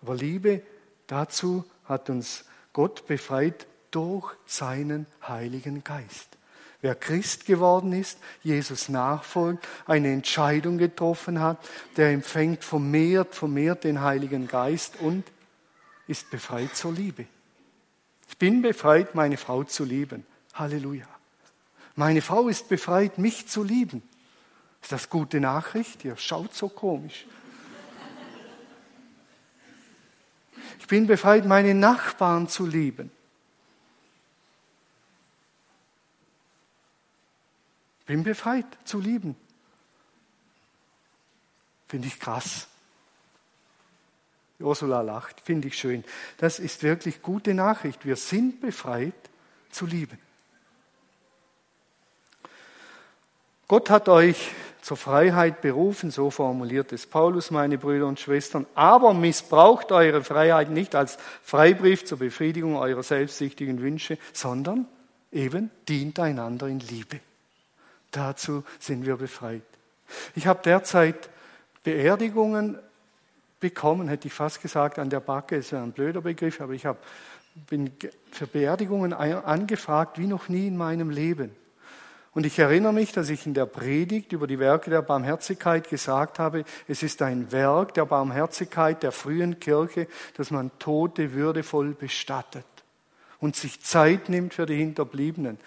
Aber 0.00 0.14
Liebe, 0.14 0.62
dazu 1.06 1.66
hat 1.84 2.08
uns 2.08 2.46
Gott 2.72 3.06
befreit 3.06 3.66
durch 3.90 4.32
seinen 4.46 5.04
Heiligen 5.26 5.84
Geist. 5.84 6.38
Wer 6.80 6.94
Christ 6.94 7.44
geworden 7.44 7.92
ist, 7.92 8.18
Jesus 8.42 8.88
nachfolgt, 8.88 9.68
eine 9.84 10.10
Entscheidung 10.10 10.78
getroffen 10.78 11.38
hat, 11.38 11.58
der 11.98 12.12
empfängt 12.12 12.64
vermehrt, 12.64 13.34
vermehrt 13.34 13.84
den 13.84 14.00
Heiligen 14.00 14.48
Geist 14.48 15.00
und 15.00 15.24
ist 16.06 16.30
befreit 16.30 16.74
zur 16.74 16.94
Liebe. 16.94 17.26
Ich 18.26 18.38
bin 18.38 18.62
befreit, 18.62 19.14
meine 19.14 19.36
Frau 19.36 19.64
zu 19.64 19.84
lieben. 19.84 20.24
Halleluja. 20.54 21.17
Meine 21.98 22.22
Frau 22.22 22.46
ist 22.46 22.68
befreit, 22.68 23.18
mich 23.18 23.48
zu 23.48 23.64
lieben. 23.64 24.08
Ist 24.80 24.92
das 24.92 25.10
gute 25.10 25.40
Nachricht? 25.40 26.04
Ihr 26.04 26.16
schaut 26.16 26.54
so 26.54 26.68
komisch. 26.68 27.26
Ich 30.78 30.86
bin 30.86 31.08
befreit, 31.08 31.44
meine 31.44 31.74
Nachbarn 31.74 32.48
zu 32.48 32.66
lieben. 32.66 33.10
Ich 37.98 38.06
bin 38.06 38.22
befreit 38.22 38.78
zu 38.84 39.00
lieben. 39.00 39.34
Finde 41.88 42.06
ich 42.06 42.20
krass. 42.20 42.68
Ursula 44.60 45.00
lacht, 45.00 45.40
finde 45.40 45.66
ich 45.66 45.76
schön. 45.76 46.04
Das 46.36 46.60
ist 46.60 46.84
wirklich 46.84 47.22
gute 47.22 47.54
Nachricht. 47.54 48.06
Wir 48.06 48.14
sind 48.14 48.60
befreit 48.60 49.14
zu 49.72 49.84
lieben. 49.84 50.27
Gott 53.68 53.90
hat 53.90 54.08
euch 54.08 54.50
zur 54.80 54.96
Freiheit 54.96 55.60
berufen, 55.60 56.10
so 56.10 56.30
formuliert 56.30 56.90
es 56.94 57.06
Paulus, 57.06 57.50
meine 57.50 57.76
Brüder 57.76 58.06
und 58.06 58.18
Schwestern, 58.18 58.66
aber 58.74 59.12
missbraucht 59.12 59.92
eure 59.92 60.24
Freiheit 60.24 60.70
nicht 60.70 60.94
als 60.94 61.18
Freibrief 61.42 62.06
zur 62.06 62.18
Befriedigung 62.18 62.76
eurer 62.76 63.02
selbstsüchtigen 63.02 63.82
Wünsche, 63.82 64.16
sondern 64.32 64.88
eben 65.30 65.70
dient 65.86 66.18
einander 66.18 66.66
in 66.66 66.80
Liebe. 66.80 67.20
Dazu 68.10 68.64
sind 68.78 69.04
wir 69.04 69.16
befreit. 69.16 69.60
Ich 70.34 70.46
habe 70.46 70.60
derzeit 70.64 71.28
Beerdigungen 71.84 72.78
bekommen, 73.60 74.08
hätte 74.08 74.28
ich 74.28 74.32
fast 74.32 74.62
gesagt, 74.62 74.98
an 74.98 75.10
der 75.10 75.20
Backe, 75.20 75.56
ist 75.56 75.72
ja 75.72 75.82
ein 75.82 75.92
blöder 75.92 76.22
Begriff, 76.22 76.62
aber 76.62 76.72
ich 76.72 76.86
habe, 76.86 76.98
bin 77.68 77.92
für 78.30 78.46
Beerdigungen 78.46 79.12
angefragt 79.12 80.18
wie 80.18 80.26
noch 80.26 80.48
nie 80.48 80.68
in 80.68 80.78
meinem 80.78 81.10
Leben. 81.10 81.54
Und 82.34 82.44
ich 82.44 82.58
erinnere 82.58 82.92
mich, 82.92 83.12
dass 83.12 83.30
ich 83.30 83.46
in 83.46 83.54
der 83.54 83.66
Predigt 83.66 84.32
über 84.32 84.46
die 84.46 84.58
Werke 84.58 84.90
der 84.90 85.02
Barmherzigkeit 85.02 85.88
gesagt 85.88 86.38
habe, 86.38 86.64
es 86.86 87.02
ist 87.02 87.22
ein 87.22 87.50
Werk 87.52 87.94
der 87.94 88.04
Barmherzigkeit 88.04 89.02
der 89.02 89.12
frühen 89.12 89.58
Kirche, 89.58 90.06
dass 90.36 90.50
man 90.50 90.70
Tote 90.78 91.32
würdevoll 91.32 91.94
bestattet 91.94 92.66
und 93.40 93.56
sich 93.56 93.80
Zeit 93.82 94.28
nimmt 94.28 94.54
für 94.54 94.66
die 94.66 94.76
Hinterbliebenen. 94.76 95.58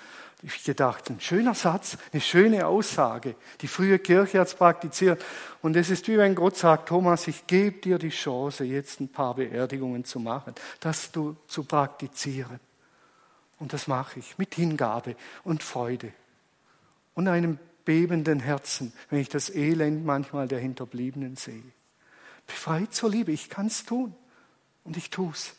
Ich 0.43 0.63
gedacht, 0.63 1.09
ein 1.09 1.19
schöner 1.19 1.53
Satz, 1.53 1.97
eine 2.11 2.21
schöne 2.21 2.65
Aussage. 2.65 3.35
Die 3.61 3.67
frühe 3.67 3.99
Kirche 3.99 4.39
hat 4.39 4.47
es 4.47 4.55
praktiziert. 4.55 5.23
Und 5.61 5.75
es 5.75 5.91
ist 5.91 6.07
wie 6.07 6.17
wenn 6.17 6.33
Gott 6.33 6.57
sagt, 6.57 6.89
Thomas, 6.89 7.27
ich 7.27 7.45
gebe 7.45 7.79
dir 7.79 7.99
die 7.99 8.09
Chance, 8.09 8.63
jetzt 8.63 8.99
ein 8.99 9.09
paar 9.09 9.35
Beerdigungen 9.35 10.03
zu 10.03 10.19
machen, 10.19 10.55
das 10.79 11.11
du 11.11 11.35
zu 11.47 11.63
praktizieren. 11.63 12.59
Und 13.59 13.73
das 13.73 13.87
mache 13.87 14.19
ich 14.19 14.39
mit 14.39 14.55
Hingabe 14.55 15.15
und 15.43 15.61
Freude 15.61 16.11
und 17.13 17.27
einem 17.27 17.59
bebenden 17.85 18.39
Herzen, 18.39 18.93
wenn 19.09 19.19
ich 19.19 19.29
das 19.29 19.49
Elend 19.49 20.05
manchmal 20.05 20.47
der 20.47 20.59
Hinterbliebenen 20.59 21.35
sehe. 21.35 21.63
Befreit 22.47 22.93
zur 22.93 23.09
Liebe, 23.09 23.31
ich 23.31 23.49
kann 23.49 23.67
es 23.67 23.85
tun 23.85 24.15
und 24.83 24.97
ich 24.97 25.09
tue 25.09 25.31
es. 25.31 25.55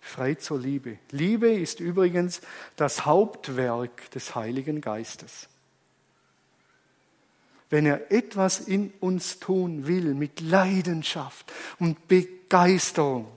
Befreit 0.00 0.42
zur 0.42 0.58
Liebe. 0.58 0.98
Liebe 1.10 1.52
ist 1.52 1.78
übrigens 1.80 2.40
das 2.76 3.04
Hauptwerk 3.04 4.10
des 4.12 4.34
Heiligen 4.34 4.80
Geistes. 4.80 5.48
Wenn 7.68 7.86
er 7.86 8.10
etwas 8.10 8.60
in 8.60 8.92
uns 9.00 9.38
tun 9.38 9.86
will 9.86 10.14
mit 10.14 10.40
Leidenschaft 10.40 11.52
und 11.78 12.08
Begeisterung, 12.08 13.28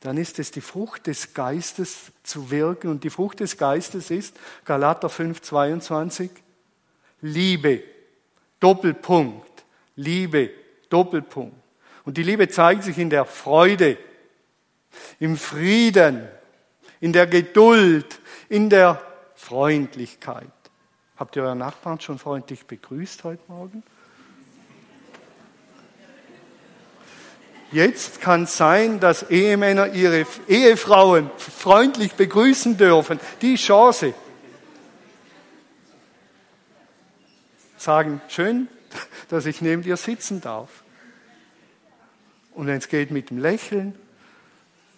dann 0.00 0.16
ist 0.16 0.38
es 0.38 0.50
die 0.50 0.60
Frucht 0.60 1.06
des 1.06 1.34
Geistes 1.34 2.12
zu 2.22 2.50
wirken. 2.50 2.88
Und 2.88 3.04
die 3.04 3.10
Frucht 3.10 3.40
des 3.40 3.56
Geistes 3.56 4.10
ist, 4.10 4.36
Galater 4.64 5.08
5, 5.08 5.42
22, 5.42 6.30
Liebe, 7.20 7.82
Doppelpunkt, 8.60 9.64
Liebe, 9.96 10.50
Doppelpunkt. 10.88 11.56
Und 12.04 12.16
die 12.16 12.22
Liebe 12.22 12.48
zeigt 12.48 12.84
sich 12.84 12.98
in 12.98 13.10
der 13.10 13.24
Freude, 13.24 13.98
im 15.18 15.36
Frieden, 15.36 16.28
in 17.00 17.12
der 17.12 17.26
Geduld, 17.26 18.20
in 18.48 18.70
der 18.70 19.02
Freundlichkeit. 19.34 20.46
Habt 21.16 21.36
ihr 21.36 21.42
euren 21.42 21.58
Nachbarn 21.58 22.00
schon 22.00 22.18
freundlich 22.18 22.66
begrüßt 22.66 23.24
heute 23.24 23.42
Morgen? 23.48 23.82
Jetzt 27.70 28.22
kann 28.22 28.44
es 28.44 28.56
sein, 28.56 28.98
dass 28.98 29.30
Ehemänner 29.30 29.92
ihre 29.92 30.26
Ehefrauen 30.46 31.30
freundlich 31.36 32.14
begrüßen 32.14 32.78
dürfen. 32.78 33.20
Die 33.42 33.56
Chance. 33.56 34.14
Sagen, 37.76 38.20
schön, 38.28 38.68
dass 39.28 39.44
ich 39.44 39.60
neben 39.60 39.82
dir 39.82 39.96
sitzen 39.96 40.40
darf. 40.40 40.70
Und 42.54 42.66
wenn 42.66 42.78
es 42.78 42.88
geht 42.88 43.10
mit 43.10 43.30
dem 43.30 43.38
Lächeln, 43.38 43.94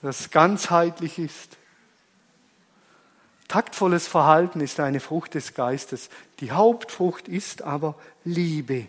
das 0.00 0.30
ganzheitlich 0.30 1.18
ist. 1.18 1.58
Taktvolles 3.48 4.06
Verhalten 4.06 4.60
ist 4.60 4.78
eine 4.78 5.00
Frucht 5.00 5.34
des 5.34 5.54
Geistes. 5.54 6.08
Die 6.38 6.52
Hauptfrucht 6.52 7.26
ist 7.26 7.62
aber 7.62 7.96
Liebe. 8.24 8.86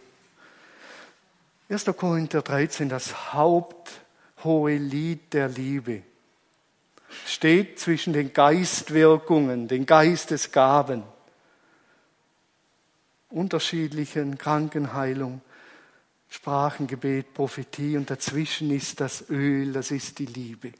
1. 1.71 1.85
Korinther 1.95 2.41
13, 2.41 2.89
das 2.89 3.31
haupthohe 3.31 4.75
Lied 4.75 5.31
der 5.31 5.47
Liebe, 5.47 6.03
steht 7.25 7.79
zwischen 7.79 8.11
den 8.11 8.33
Geistwirkungen, 8.33 9.69
den 9.69 9.85
Geistesgaben, 9.85 11.03
unterschiedlichen 13.29 14.37
Krankenheilung, 14.37 15.39
Sprachengebet, 16.29 17.33
Prophetie 17.33 17.95
und 17.95 18.09
dazwischen 18.09 18.69
ist 18.71 18.99
das 18.99 19.29
Öl, 19.29 19.71
das 19.71 19.91
ist 19.91 20.19
die 20.19 20.25
Liebe. 20.25 20.73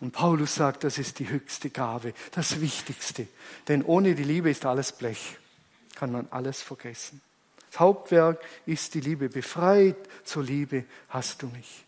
Und 0.00 0.12
Paulus 0.12 0.54
sagt, 0.54 0.84
das 0.84 0.98
ist 0.98 1.18
die 1.18 1.30
höchste 1.30 1.70
Gabe, 1.70 2.12
das 2.32 2.60
Wichtigste. 2.60 3.26
Denn 3.68 3.82
ohne 3.82 4.14
die 4.14 4.24
Liebe 4.24 4.50
ist 4.50 4.66
alles 4.66 4.92
Blech, 4.92 5.38
kann 5.94 6.12
man 6.12 6.28
alles 6.30 6.60
vergessen. 6.60 7.22
Hauptwerk 7.78 8.40
ist 8.66 8.94
die 8.94 9.00
Liebe. 9.00 9.28
Befreit 9.28 9.96
zur 10.24 10.44
Liebe 10.44 10.84
hast 11.08 11.42
du 11.42 11.46
mich. 11.48 11.84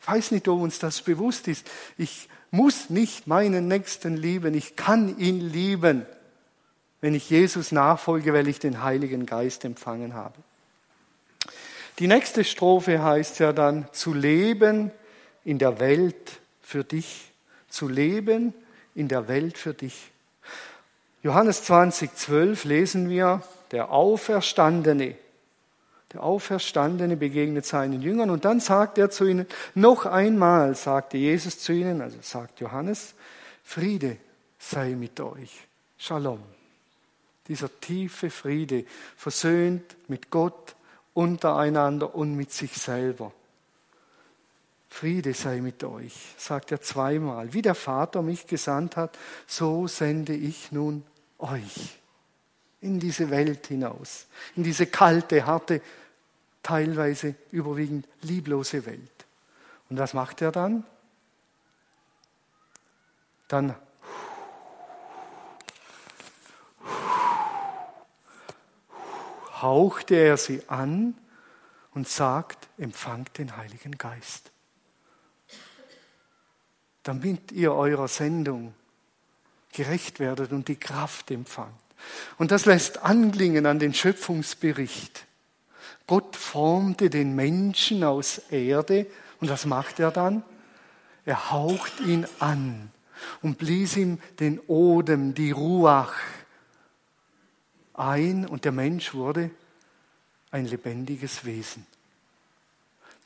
Ich 0.00 0.08
weiß 0.08 0.30
nicht, 0.30 0.48
ob 0.48 0.60
uns 0.60 0.78
das 0.78 1.02
bewusst 1.02 1.48
ist. 1.48 1.68
Ich 1.98 2.28
muss 2.50 2.90
nicht 2.90 3.26
meinen 3.26 3.68
Nächsten 3.68 4.16
lieben. 4.16 4.54
Ich 4.54 4.76
kann 4.76 5.18
ihn 5.18 5.40
lieben, 5.40 6.06
wenn 7.00 7.14
ich 7.14 7.30
Jesus 7.30 7.72
nachfolge, 7.72 8.32
weil 8.32 8.48
ich 8.48 8.58
den 8.58 8.82
Heiligen 8.82 9.26
Geist 9.26 9.64
empfangen 9.64 10.14
habe. 10.14 10.34
Die 11.98 12.06
nächste 12.06 12.44
Strophe 12.44 13.02
heißt 13.02 13.40
ja 13.40 13.52
dann, 13.52 13.86
zu 13.92 14.14
leben 14.14 14.90
in 15.44 15.58
der 15.58 15.80
Welt 15.80 16.40
für 16.62 16.82
dich. 16.82 17.30
Zu 17.68 17.88
leben 17.88 18.54
in 18.94 19.08
der 19.08 19.28
Welt 19.28 19.58
für 19.58 19.74
dich. 19.74 20.10
Johannes 21.22 21.64
20, 21.64 22.14
12 22.16 22.64
lesen 22.64 23.10
wir, 23.10 23.42
der 23.70 23.90
Auferstandene, 23.90 25.16
der 26.12 26.22
Auferstandene 26.22 27.16
begegnet 27.16 27.64
seinen 27.64 28.02
Jüngern 28.02 28.30
und 28.30 28.44
dann 28.44 28.58
sagt 28.58 28.98
er 28.98 29.10
zu 29.10 29.26
ihnen, 29.26 29.46
noch 29.74 30.06
einmal 30.06 30.74
sagte 30.74 31.18
Jesus 31.18 31.58
zu 31.60 31.72
ihnen, 31.72 32.00
also 32.00 32.18
sagt 32.20 32.60
Johannes, 32.60 33.14
Friede 33.62 34.16
sei 34.58 34.90
mit 34.90 35.20
euch. 35.20 35.66
Shalom. 35.96 36.40
Dieser 37.46 37.68
tiefe 37.80 38.30
Friede, 38.30 38.84
versöhnt 39.16 39.96
mit 40.08 40.30
Gott, 40.30 40.74
untereinander 41.14 42.14
und 42.14 42.34
mit 42.34 42.52
sich 42.52 42.72
selber. 42.74 43.32
Friede 44.88 45.34
sei 45.34 45.60
mit 45.60 45.84
euch, 45.84 46.14
sagt 46.36 46.72
er 46.72 46.80
zweimal. 46.80 47.52
Wie 47.52 47.62
der 47.62 47.76
Vater 47.76 48.22
mich 48.22 48.46
gesandt 48.46 48.96
hat, 48.96 49.16
so 49.46 49.86
sende 49.86 50.34
ich 50.34 50.72
nun 50.72 51.04
euch 51.38 51.99
in 52.80 52.98
diese 52.98 53.30
Welt 53.30 53.66
hinaus, 53.66 54.26
in 54.56 54.62
diese 54.62 54.86
kalte, 54.86 55.46
harte, 55.46 55.82
teilweise 56.62 57.34
überwiegend 57.50 58.06
lieblose 58.22 58.84
Welt. 58.86 59.26
Und 59.88 59.98
was 59.98 60.14
macht 60.14 60.40
er 60.42 60.52
dann? 60.52 60.84
Dann 63.48 63.74
hauchte 69.60 70.14
er 70.14 70.36
sie 70.36 70.62
an 70.68 71.14
und 71.92 72.08
sagt, 72.08 72.68
empfangt 72.78 73.38
den 73.38 73.56
Heiligen 73.56 73.98
Geist. 73.98 74.52
Damit 77.02 77.52
ihr 77.52 77.72
eurer 77.72 78.08
Sendung 78.08 78.74
gerecht 79.72 80.20
werdet 80.20 80.52
und 80.52 80.68
die 80.68 80.76
Kraft 80.76 81.30
empfangt. 81.30 81.74
Und 82.38 82.50
das 82.50 82.66
lässt 82.66 83.02
anklingen 83.02 83.66
an 83.66 83.78
den 83.78 83.94
Schöpfungsbericht. 83.94 85.26
Gott 86.06 86.36
formte 86.36 87.10
den 87.10 87.34
Menschen 87.34 88.02
aus 88.02 88.38
Erde 88.50 89.06
und 89.40 89.50
was 89.50 89.66
macht 89.66 90.00
er 90.00 90.10
dann? 90.10 90.42
Er 91.24 91.50
haucht 91.50 92.00
ihn 92.00 92.26
an 92.38 92.90
und 93.42 93.58
blies 93.58 93.96
ihm 93.96 94.18
den 94.40 94.58
Odem, 94.60 95.34
die 95.34 95.50
Ruach 95.50 96.14
ein 97.94 98.46
und 98.46 98.64
der 98.64 98.72
Mensch 98.72 99.14
wurde 99.14 99.50
ein 100.50 100.66
lebendiges 100.66 101.44
Wesen. 101.44 101.86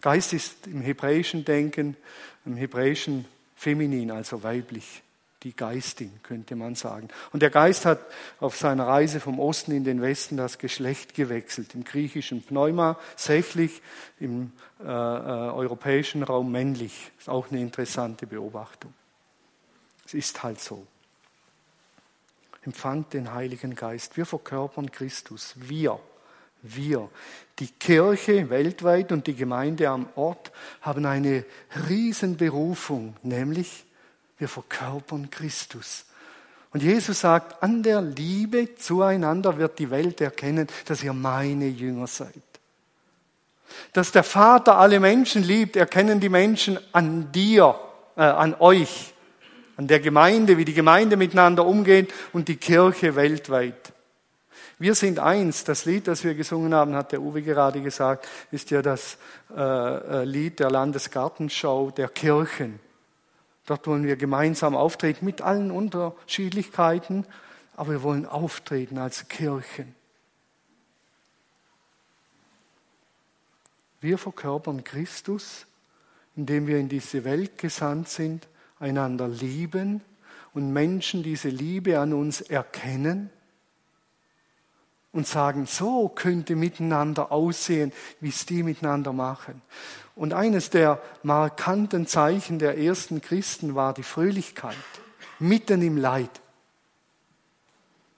Geist 0.00 0.33
ist 0.35 0.66
im 0.66 0.83
hebräischen 0.83 1.45
Denken, 1.45 1.97
im 2.45 2.57
hebräischen 2.57 3.25
feminin, 3.57 4.11
also 4.11 4.43
weiblich, 4.43 5.02
die 5.45 5.55
Geistin, 5.55 6.11
könnte 6.23 6.57
man 6.57 6.75
sagen. 6.75 7.09
Und 7.33 7.43
der 7.43 7.51
Geist 7.51 7.87
hat 7.87 8.01
auf 8.41 8.57
seiner 8.57 8.87
Reise 8.87 9.21
vom 9.21 9.39
Osten 9.39 9.73
in 9.73 9.85
den 9.85 10.03
Westen 10.03 10.37
das 10.37 10.59
Geschlecht 10.59 11.15
gewechselt. 11.15 11.75
Im 11.75 11.85
griechischen 11.85 12.43
Pneuma 12.43 12.99
sächlich, 13.15 13.83
im 14.19 14.53
äh, 14.81 14.87
äh, 14.87 14.89
europäischen 14.89 16.23
Raum 16.23 16.51
männlich. 16.51 17.13
Ist 17.19 17.29
auch 17.29 17.51
eine 17.51 17.61
interessante 17.61 18.27
Beobachtung. 18.27 18.93
Es 20.07 20.15
ist 20.15 20.43
halt 20.43 20.61
so 20.61 20.87
empfangt 22.67 23.13
den 23.13 23.33
Heiligen 23.33 23.75
Geist. 23.75 24.17
Wir 24.17 24.27
verkörpern 24.27 24.91
Christus. 24.91 25.55
Wir, 25.57 26.00
wir. 26.63 27.11
Die 27.59 27.69
Kirche 27.69 28.50
weltweit 28.50 29.13
und 29.13 29.26
die 29.26 29.35
Gemeinde 29.35 29.89
am 29.89 30.09
Ort 30.17 30.50
haben 30.80 31.07
eine 31.07 31.45
Riesenberufung, 31.89 33.17
nämlich 33.23 33.85
wir 34.38 34.49
verkörpern 34.49 35.30
Christus. 35.30 36.04
Und 36.73 36.82
Jesus 36.82 37.20
sagt, 37.20 37.62
an 37.62 37.82
der 37.82 38.02
Liebe 38.02 38.75
zueinander 38.75 39.58
wird 39.58 39.78
die 39.78 39.90
Welt 39.90 40.20
erkennen, 40.20 40.66
dass 40.86 41.02
ihr 41.02 41.12
meine 41.12 41.68
Jünger 41.68 42.06
seid. 42.06 42.42
Dass 43.92 44.12
der 44.12 44.25
Vater 44.25 44.76
alle 44.76 44.99
Menschen 44.99 45.42
liebt, 45.42 45.76
erkennen 45.76 46.20
die 46.20 46.28
Menschen 46.28 46.78
an 46.92 47.30
dir, 47.32 47.78
äh, 48.16 48.23
an 48.23 48.54
euch 48.58 49.14
an 49.76 49.86
der 49.86 50.00
Gemeinde, 50.00 50.56
wie 50.56 50.64
die 50.64 50.75
Gemeinde 50.75 51.16
miteinander 51.16 51.66
umgeht 51.66 52.12
und 52.32 52.49
die 52.49 52.56
Kirche 52.56 53.16
weltweit. 53.16 53.92
Wir 54.78 54.94
sind 54.94 55.18
eins. 55.18 55.64
Das 55.64 55.84
Lied, 55.84 56.08
das 56.08 56.25
wir 56.25 56.34
gesungen 56.34 56.75
haben, 56.75 56.94
hat 56.94 57.12
der 57.12 57.23
Uwe 57.23 57.42
gerade 57.42 57.80
gesagt, 57.80 58.28
ist 58.50 58.70
ja 58.70 58.82
das 58.82 59.18
äh, 59.56 59.60
äh, 59.60 60.25
Lied 60.25 60.60
der 60.60 60.70
Landesgartenschau 60.70 61.90
der 61.90 62.08
Kirchen. 62.08 62.80
Dort 63.67 63.87
wollen 63.87 64.05
wir 64.05 64.17
gemeinsam 64.17 64.77
auftreten 64.77 65.25
mit 65.25 65.41
allen 65.41 65.71
Unterschiedlichkeiten, 65.71 67.27
aber 67.77 67.93
wir 67.93 68.03
wollen 68.03 68.27
auftreten 68.27 68.99
als 68.99 69.29
Kirchen. 69.29 69.95
Wir 74.00 74.19
verkörpern 74.19 74.85
Christus, 74.85 75.67
indem 76.37 76.67
wir 76.67 76.79
in 76.79 76.89
diese 76.89 77.25
Welt 77.25 77.59
gesandt 77.59 78.09
sind 78.09 78.47
einander 78.79 79.29
lieben 79.29 80.03
und 80.53 80.73
Menschen 80.73 81.23
diese 81.23 81.49
Liebe 81.49 81.99
an 81.99 82.13
uns 82.13 82.41
erkennen 82.41 83.31
und 85.15 85.27
sagen, 85.27 85.65
so 85.65 86.11
könnte 86.11 86.57
miteinander 86.57 87.33
aussehen, 87.33 87.93
wie 88.21 88.29
es 88.29 88.45
die 88.45 88.63
miteinander 88.63 89.15
machen. 89.15 89.63
Und 90.15 90.35
eines 90.35 90.69
der 90.69 91.00
markanten 91.23 92.07
Zeichen 92.07 92.59
der 92.59 92.77
ersten 92.77 93.23
Christen 93.23 93.75
war 93.75 93.95
die 93.95 94.03
Fröhlichkeit, 94.03 94.77
mitten 95.39 95.81
im 95.81 95.97
Leid. 95.97 96.31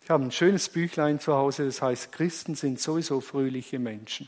Ich 0.02 0.10
habe 0.10 0.24
ein 0.24 0.32
schönes 0.32 0.68
Büchlein 0.68 1.20
zu 1.20 1.34
Hause, 1.34 1.66
das 1.66 1.80
heißt, 1.80 2.10
Christen 2.10 2.56
sind 2.56 2.80
sowieso 2.80 3.20
fröhliche 3.20 3.78
Menschen 3.78 4.26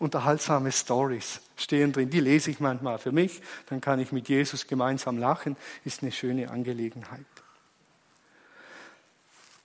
unterhaltsame 0.00 0.72
Stories 0.72 1.40
stehen 1.56 1.92
drin. 1.92 2.10
Die 2.10 2.20
lese 2.20 2.50
ich 2.50 2.58
manchmal 2.58 2.98
für 2.98 3.12
mich, 3.12 3.40
dann 3.68 3.80
kann 3.80 4.00
ich 4.00 4.10
mit 4.12 4.28
Jesus 4.28 4.66
gemeinsam 4.66 5.18
lachen, 5.18 5.56
ist 5.84 6.02
eine 6.02 6.10
schöne 6.10 6.50
Angelegenheit. 6.50 7.20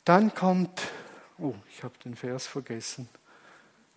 Dann 0.05 0.33
kommt, 0.35 0.81
oh, 1.39 1.55
ich 1.71 1.83
habe 1.83 1.95
den 2.03 2.15
Vers 2.15 2.45
vergessen. 2.45 3.09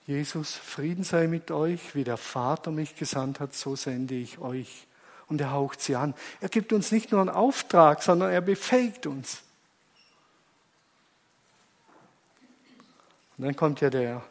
Jesus, 0.07 0.55
Frieden 0.55 1.05
sei 1.05 1.27
mit 1.27 1.51
euch, 1.51 1.95
wie 1.95 2.03
der 2.03 2.17
Vater 2.17 2.71
mich 2.71 2.97
gesandt 2.97 3.41
hat, 3.41 3.55
so 3.55 3.77
sende 3.77 4.15
ich 4.15 4.39
euch. 4.39 4.87
Und 5.27 5.43
er 5.43 5.53
haucht 5.53 5.83
sie 5.83 5.97
an. 5.97 6.15
Er 6.41 6.49
gibt 6.49 6.73
uns 6.73 6.91
nicht 6.91 7.13
nur 7.13 7.21
einen 7.21 7.29
Auftrag, 7.29 8.03
sondern 8.03 8.31
er 8.31 8.41
befähigt 8.41 9.07
uns. 9.07 9.43
Und 13.37 13.45
dann 13.45 13.55
kommt 13.55 13.83
ja 13.83 13.91
der, 13.91 14.25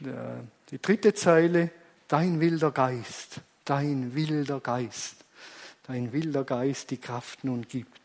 der 0.00 0.42
die 0.70 0.82
dritte 0.82 1.14
Zeile, 1.14 1.70
dein 2.08 2.40
wilder 2.40 2.72
Geist, 2.72 3.40
dein 3.64 4.16
wilder 4.16 4.58
Geist, 4.58 5.24
dein 5.86 6.12
wilder 6.12 6.42
Geist 6.42 6.90
die 6.90 6.98
Kraft 6.98 7.44
nun 7.44 7.62
gibt. 7.68 7.99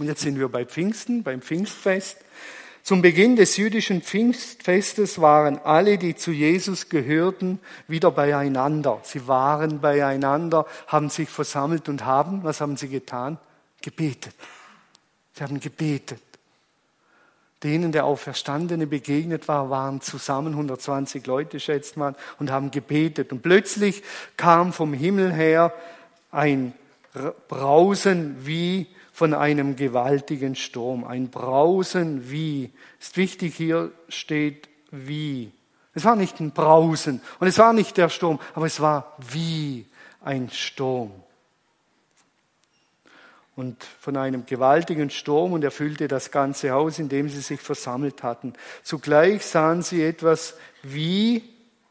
Und 0.00 0.06
jetzt 0.06 0.22
sind 0.22 0.38
wir 0.38 0.48
bei 0.48 0.64
Pfingsten, 0.64 1.22
beim 1.22 1.42
Pfingstfest. 1.42 2.16
Zum 2.82 3.02
Beginn 3.02 3.36
des 3.36 3.58
jüdischen 3.58 4.00
Pfingstfestes 4.00 5.20
waren 5.20 5.58
alle, 5.58 5.98
die 5.98 6.16
zu 6.16 6.32
Jesus 6.32 6.88
gehörten, 6.88 7.60
wieder 7.86 8.10
beieinander. 8.10 9.00
Sie 9.04 9.28
waren 9.28 9.80
beieinander, 9.80 10.66
haben 10.86 11.10
sich 11.10 11.28
versammelt 11.28 11.90
und 11.90 12.06
haben, 12.06 12.42
was 12.42 12.62
haben 12.62 12.78
sie 12.78 12.88
getan? 12.88 13.38
Gebetet. 13.82 14.34
Sie 15.34 15.44
haben 15.44 15.60
gebetet 15.60 16.22
denen 17.62 17.92
der 17.92 18.06
Auferstandene 18.06 18.86
begegnet 18.86 19.46
war, 19.46 19.68
waren 19.68 20.00
zusammen 20.00 20.52
120 20.54 21.26
Leute, 21.26 21.60
schätzt 21.60 21.98
man, 21.98 22.16
und 22.38 22.50
haben 22.50 22.70
gebetet. 22.70 23.32
Und 23.32 23.42
plötzlich 23.42 24.02
kam 24.38 24.72
vom 24.72 24.94
Himmel 24.94 25.30
her 25.30 25.74
ein 26.30 26.72
Brausen 27.48 28.46
wie 28.46 28.86
von 29.20 29.34
einem 29.34 29.76
gewaltigen 29.76 30.56
Sturm. 30.56 31.04
Ein 31.04 31.28
Brausen 31.28 32.30
wie. 32.30 32.70
Ist 32.98 33.18
wichtig, 33.18 33.54
hier 33.54 33.92
steht 34.08 34.66
wie. 34.90 35.52
Es 35.92 36.06
war 36.06 36.16
nicht 36.16 36.40
ein 36.40 36.52
Brausen 36.52 37.20
und 37.38 37.46
es 37.46 37.58
war 37.58 37.74
nicht 37.74 37.98
der 37.98 38.08
Sturm, 38.08 38.40
aber 38.54 38.64
es 38.64 38.80
war 38.80 39.14
wie 39.18 39.84
ein 40.24 40.48
Sturm 40.48 41.12
und 43.56 43.84
von 43.84 44.16
einem 44.16 44.46
gewaltigen 44.46 45.10
Sturm 45.10 45.52
und 45.52 45.64
erfüllte 45.64 46.08
das 46.08 46.30
ganze 46.30 46.70
Haus, 46.70 46.98
in 46.98 47.10
dem 47.10 47.28
sie 47.28 47.40
sich 47.40 47.60
versammelt 47.60 48.22
hatten. 48.22 48.54
Zugleich 48.82 49.44
sahen 49.44 49.82
sie 49.82 50.02
etwas 50.02 50.54
wie 50.82 51.44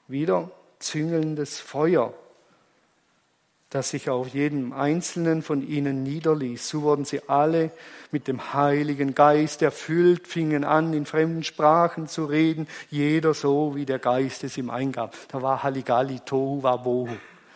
wieder 0.07 0.49
züngelndes 0.79 1.59
Feuer, 1.59 2.11
das 3.69 3.91
sich 3.91 4.09
auf 4.09 4.29
jedem 4.29 4.73
einzelnen 4.73 5.43
von 5.43 5.67
ihnen 5.67 6.01
niederließ. 6.01 6.67
So 6.67 6.81
wurden 6.81 7.05
sie 7.05 7.29
alle 7.29 7.71
mit 8.11 8.27
dem 8.27 8.53
Heiligen 8.53 9.13
Geist 9.13 9.61
erfüllt, 9.61 10.27
fingen 10.27 10.63
an, 10.63 10.93
in 10.93 11.05
fremden 11.05 11.43
Sprachen 11.43 12.07
zu 12.07 12.25
reden, 12.25 12.67
jeder 12.89 13.35
so, 13.35 13.75
wie 13.75 13.85
der 13.85 13.99
Geist 13.99 14.43
es 14.43 14.57
ihm 14.57 14.71
eingab. 14.71 15.15
Da 15.27 15.41
war 15.41 15.61
Halligalli, 15.61 16.19
Tohu, 16.21 16.63
Wabohu. 16.63 17.15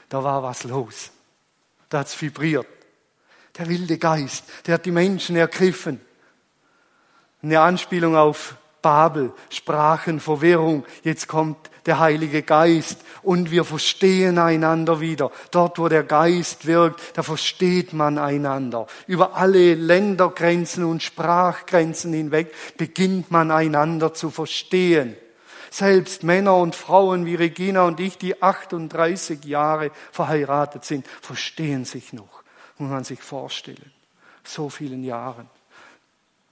Da 0.10 0.24
war 0.24 0.44
was 0.44 0.64
los. 0.66 1.12
Da 1.90 2.00
hat's 2.00 2.20
vibriert. 2.22 2.68
Der 3.58 3.68
wilde 3.68 3.98
Geist, 3.98 4.46
der 4.66 4.76
hat 4.76 4.86
die 4.86 4.92
Menschen 4.92 5.36
ergriffen. 5.36 6.00
Eine 7.42 7.60
Anspielung 7.60 8.16
auf 8.16 8.56
Babel, 8.84 9.34
Sprachenverwirrung. 9.50 10.86
Jetzt 11.04 11.28
kommt 11.28 11.72
der 11.88 11.98
Heilige 11.98 12.44
Geist 12.44 13.00
und 13.24 13.50
wir 13.50 13.64
verstehen 13.64 14.38
einander 14.38 15.00
wieder. 15.00 15.32
Dort, 15.50 15.80
wo 15.80 15.90
der 15.90 16.04
Geist 16.04 16.68
wirkt, 16.68 17.02
da 17.18 17.24
versteht 17.24 17.94
man 17.94 18.20
einander. 18.20 18.86
Über 19.08 19.36
alle 19.36 19.74
Ländergrenzen 19.74 20.84
und 20.84 21.02
Sprachgrenzen 21.02 22.14
hinweg 22.14 22.54
beginnt 22.78 23.32
man 23.32 23.50
einander 23.50 24.14
zu 24.14 24.30
verstehen. 24.30 25.18
Selbst 25.72 26.24
Männer 26.24 26.58
und 26.58 26.76
Frauen 26.76 27.26
wie 27.26 27.34
Regina 27.34 27.86
und 27.86 28.00
ich, 28.00 28.20
die 28.20 28.44
38 28.44 29.44
Jahre 29.46 29.90
verheiratet 30.12 30.86
sind, 30.86 31.08
verstehen 31.20 31.86
sich 31.86 32.14
noch 32.14 32.44
muss 32.78 32.92
man 32.92 33.04
sich 33.04 33.22
vorstellen. 33.22 33.92
So 34.44 34.70
vielen 34.70 35.04
Jahren. 35.04 35.50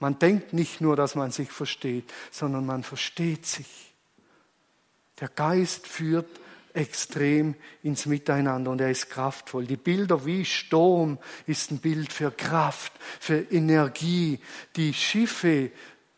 Man 0.02 0.18
denkt 0.18 0.52
nicht 0.52 0.80
nur, 0.80 0.96
dass 0.96 1.14
man 1.14 1.30
sich 1.30 1.52
versteht, 1.52 2.12
sondern 2.32 2.66
man 2.66 2.82
versteht 2.82 3.46
sich. 3.46 3.94
Der 5.20 5.28
Geist 5.28 5.86
führt 5.86 6.26
extrem 6.74 7.54
ins 7.84 8.06
Miteinander 8.06 8.72
und 8.72 8.80
er 8.80 8.90
ist 8.90 9.10
kraftvoll. 9.10 9.64
Die 9.64 9.76
Bilder 9.76 10.26
wie 10.26 10.44
Sturm 10.44 11.20
ist 11.46 11.70
ein 11.70 11.78
Bild 11.78 12.12
für 12.12 12.32
Kraft, 12.32 12.92
für 13.20 13.38
Energie. 13.52 14.40
Die 14.74 14.92
Schiffe 14.92 15.70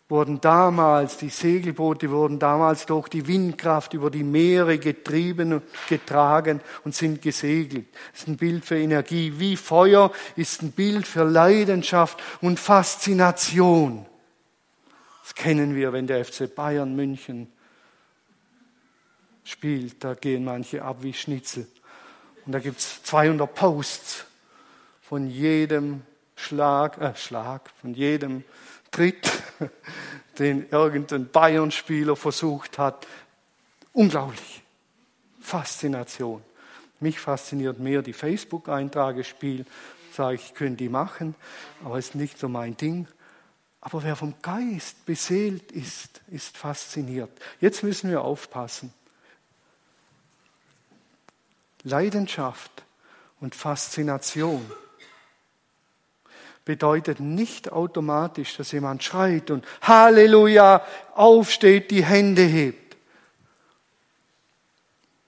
wurden 0.08 0.40
damals, 0.40 1.16
die 1.16 1.30
Segelboote 1.30 2.10
wurden 2.10 2.38
damals 2.38 2.84
durch 2.86 3.08
die 3.08 3.26
Windkraft 3.26 3.94
über 3.94 4.10
die 4.10 4.22
Meere 4.22 4.78
getrieben 4.78 5.54
und 5.54 5.62
getragen 5.88 6.60
und 6.84 6.94
sind 6.94 7.22
gesegelt. 7.22 7.86
Das 8.12 8.22
ist 8.22 8.28
ein 8.28 8.36
Bild 8.36 8.64
für 8.64 8.78
Energie. 8.78 9.32
Wie 9.38 9.56
Feuer 9.56 10.12
ist 10.36 10.62
ein 10.62 10.72
Bild 10.72 11.06
für 11.06 11.24
Leidenschaft 11.24 12.22
und 12.42 12.60
Faszination. 12.60 14.04
Das 15.22 15.34
kennen 15.34 15.74
wir, 15.74 15.94
wenn 15.94 16.06
der 16.06 16.22
FC 16.22 16.54
Bayern 16.54 16.94
München 16.94 17.50
spielt. 19.42 20.04
Da 20.04 20.14
gehen 20.14 20.44
manche 20.44 20.82
ab 20.82 20.98
wie 21.00 21.14
Schnitzel. 21.14 21.66
Und 22.44 22.52
da 22.52 22.58
gibt 22.58 22.78
es 22.78 23.02
200 23.04 23.54
Posts 23.54 24.26
von 25.00 25.28
jedem 25.28 26.02
Schlag, 26.36 27.00
äh, 27.00 27.14
Schlag, 27.16 27.70
von 27.80 27.94
jedem 27.94 28.44
Tritt, 28.94 29.28
den 30.38 30.68
irgendein 30.70 31.28
Bayern-Spieler 31.28 32.14
versucht 32.14 32.78
hat. 32.78 33.08
Unglaublich. 33.92 34.62
Faszination. 35.40 36.44
Mich 37.00 37.18
fasziniert 37.18 37.80
mehr 37.80 38.02
die 38.02 38.12
Facebook-Eintragespiel. 38.12 39.66
Sage 40.12 40.36
ich, 40.36 40.54
können 40.54 40.76
die 40.76 40.88
machen, 40.88 41.34
aber 41.84 41.98
ist 41.98 42.14
nicht 42.14 42.38
so 42.38 42.48
mein 42.48 42.76
Ding. 42.76 43.08
Aber 43.80 44.04
wer 44.04 44.14
vom 44.14 44.34
Geist 44.42 45.04
beseelt 45.06 45.72
ist, 45.72 46.20
ist 46.28 46.56
fasziniert. 46.56 47.32
Jetzt 47.60 47.82
müssen 47.82 48.10
wir 48.10 48.22
aufpassen. 48.22 48.94
Leidenschaft 51.82 52.84
und 53.40 53.56
Faszination 53.56 54.64
bedeutet 56.64 57.20
nicht 57.20 57.70
automatisch, 57.72 58.56
dass 58.56 58.72
jemand 58.72 59.02
schreit 59.02 59.50
und 59.50 59.66
Halleluja 59.82 60.84
aufsteht, 61.14 61.90
die 61.90 62.04
Hände 62.04 62.42
hebt. 62.42 62.96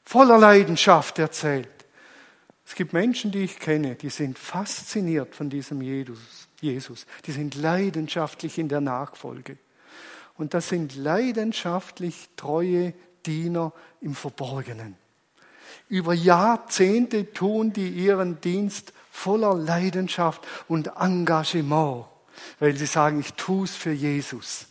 Voller 0.04 0.38
Leidenschaft 0.38 1.18
erzählt. 1.18 1.68
Es 2.64 2.74
gibt 2.74 2.92
Menschen, 2.92 3.30
die 3.30 3.44
ich 3.44 3.58
kenne, 3.58 3.94
die 3.94 4.10
sind 4.10 4.38
fasziniert 4.38 5.34
von 5.34 5.50
diesem 5.50 5.80
Jesus. 5.82 7.06
Die 7.26 7.32
sind 7.32 7.54
leidenschaftlich 7.54 8.58
in 8.58 8.68
der 8.68 8.80
Nachfolge. 8.80 9.56
Und 10.36 10.54
das 10.54 10.68
sind 10.68 10.96
leidenschaftlich 10.96 12.28
treue 12.36 12.92
Diener 13.24 13.72
im 14.00 14.14
Verborgenen. 14.14 14.96
Über 15.88 16.14
Jahrzehnte 16.14 17.32
tun 17.32 17.72
die 17.72 17.88
ihren 17.88 18.40
Dienst 18.40 18.92
voller 19.16 19.54
Leidenschaft 19.54 20.42
und 20.68 20.90
Engagement, 20.98 22.04
weil 22.60 22.76
sie 22.76 22.86
sagen, 22.86 23.18
ich 23.18 23.32
tue 23.32 23.64
es 23.64 23.74
für 23.74 23.92
Jesus. 23.92 24.66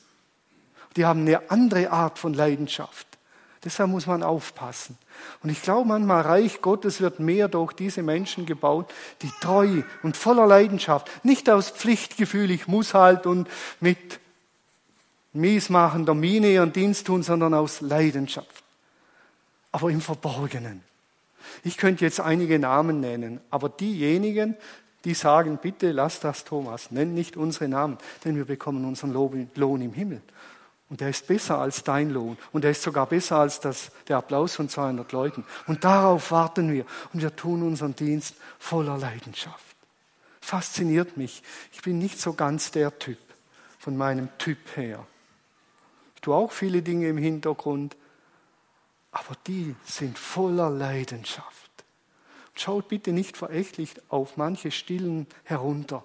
Die 0.95 1.05
haben 1.05 1.21
eine 1.21 1.49
andere 1.49 1.91
Art 1.91 2.19
von 2.19 2.33
Leidenschaft. 2.33 3.07
Deshalb 3.63 3.89
muss 3.89 4.05
man 4.05 4.21
aufpassen. 4.21 4.97
Und 5.41 5.49
ich 5.49 5.63
glaube 5.63 5.87
manchmal, 5.87 6.21
Reich 6.21 6.61
Gottes 6.61 7.01
wird 7.01 7.19
mehr 7.19 7.47
durch 7.47 7.73
diese 7.73 8.03
Menschen 8.03 8.45
gebaut, 8.45 8.93
die 9.23 9.31
treu 9.41 9.81
und 10.03 10.15
voller 10.15 10.45
Leidenschaft, 10.45 11.09
nicht 11.25 11.49
aus 11.49 11.71
Pflichtgefühl, 11.71 12.51
ich 12.51 12.67
muss 12.67 12.93
halt 12.93 13.25
und 13.25 13.49
mit 13.79 14.19
miesmachender 15.33 16.13
Miene 16.13 16.49
ihren 16.49 16.71
Dienst 16.71 17.07
tun, 17.07 17.23
sondern 17.23 17.55
aus 17.55 17.81
Leidenschaft. 17.81 18.63
Aber 19.71 19.89
im 19.89 20.01
Verborgenen. 20.01 20.83
Ich 21.63 21.77
könnte 21.77 22.05
jetzt 22.05 22.19
einige 22.19 22.59
Namen 22.59 22.99
nennen, 22.99 23.41
aber 23.49 23.69
diejenigen, 23.69 24.55
die 25.05 25.13
sagen, 25.13 25.59
bitte 25.61 25.91
lass 25.91 26.19
das, 26.19 26.43
Thomas, 26.43 26.91
nenn 26.91 27.13
nicht 27.13 27.37
unsere 27.37 27.67
Namen, 27.67 27.97
denn 28.23 28.35
wir 28.35 28.45
bekommen 28.45 28.85
unseren 28.85 29.13
Lohn 29.13 29.81
im 29.81 29.93
Himmel. 29.93 30.21
Und 30.89 31.01
der 31.01 31.09
ist 31.09 31.27
besser 31.27 31.59
als 31.59 31.83
dein 31.83 32.11
Lohn. 32.11 32.37
Und 32.51 32.63
der 32.63 32.71
ist 32.71 32.83
sogar 32.83 33.07
besser 33.07 33.37
als 33.37 33.59
das, 33.59 33.91
der 34.07 34.17
Applaus 34.17 34.55
von 34.55 34.69
200 34.69 35.11
Leuten. 35.11 35.43
Und 35.67 35.83
darauf 35.83 36.31
warten 36.31 36.71
wir. 36.71 36.85
Und 37.11 37.21
wir 37.21 37.35
tun 37.35 37.63
unseren 37.63 37.95
Dienst 37.95 38.35
voller 38.59 38.97
Leidenschaft. 38.97 39.75
Fasziniert 40.41 41.17
mich. 41.17 41.41
Ich 41.73 41.81
bin 41.81 41.97
nicht 41.97 42.19
so 42.21 42.33
ganz 42.33 42.69
der 42.69 42.97
Typ 42.99 43.17
von 43.79 43.97
meinem 43.97 44.29
Typ 44.37 44.59
her. 44.75 45.05
Ich 46.15 46.21
tue 46.21 46.35
auch 46.35 46.51
viele 46.51 46.83
Dinge 46.83 47.07
im 47.07 47.17
Hintergrund, 47.17 47.95
aber 49.15 49.37
die 49.47 49.73
sind 49.85 50.19
voller 50.19 50.69
Leidenschaft. 50.69 51.71
Schaut 52.53 52.89
bitte 52.89 53.13
nicht 53.13 53.37
verächtlich 53.37 53.93
auf 54.09 54.35
manche 54.35 54.71
Stillen 54.71 55.25
herunter, 55.45 56.03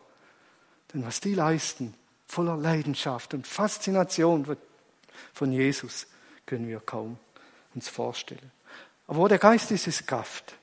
denn 0.94 1.05
was 1.05 1.20
die 1.20 1.35
leisten, 1.35 1.94
voller 2.29 2.57
Leidenschaft 2.57 3.35
und 3.35 3.49
Faszination 3.49 4.57
von 5.33 5.53
Jesus, 5.53 6.07
können 6.46 6.68
wir 6.68 6.79
kaum 6.79 7.18
uns 7.75 7.88
vorstellen. 7.88 8.53
Aber 9.09 9.18
wo 9.18 9.29
der 9.29 9.38
Geist 9.38 9.73
ist, 9.73 9.88
ist 9.88 10.07
Kraft. 10.07 10.55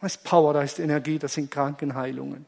Da 0.00 0.06
ist 0.06 0.22
Power, 0.22 0.54
da 0.54 0.62
ist 0.62 0.78
Energie, 0.78 1.18
da 1.18 1.26
sind 1.26 1.50
Krankenheilungen, 1.50 2.46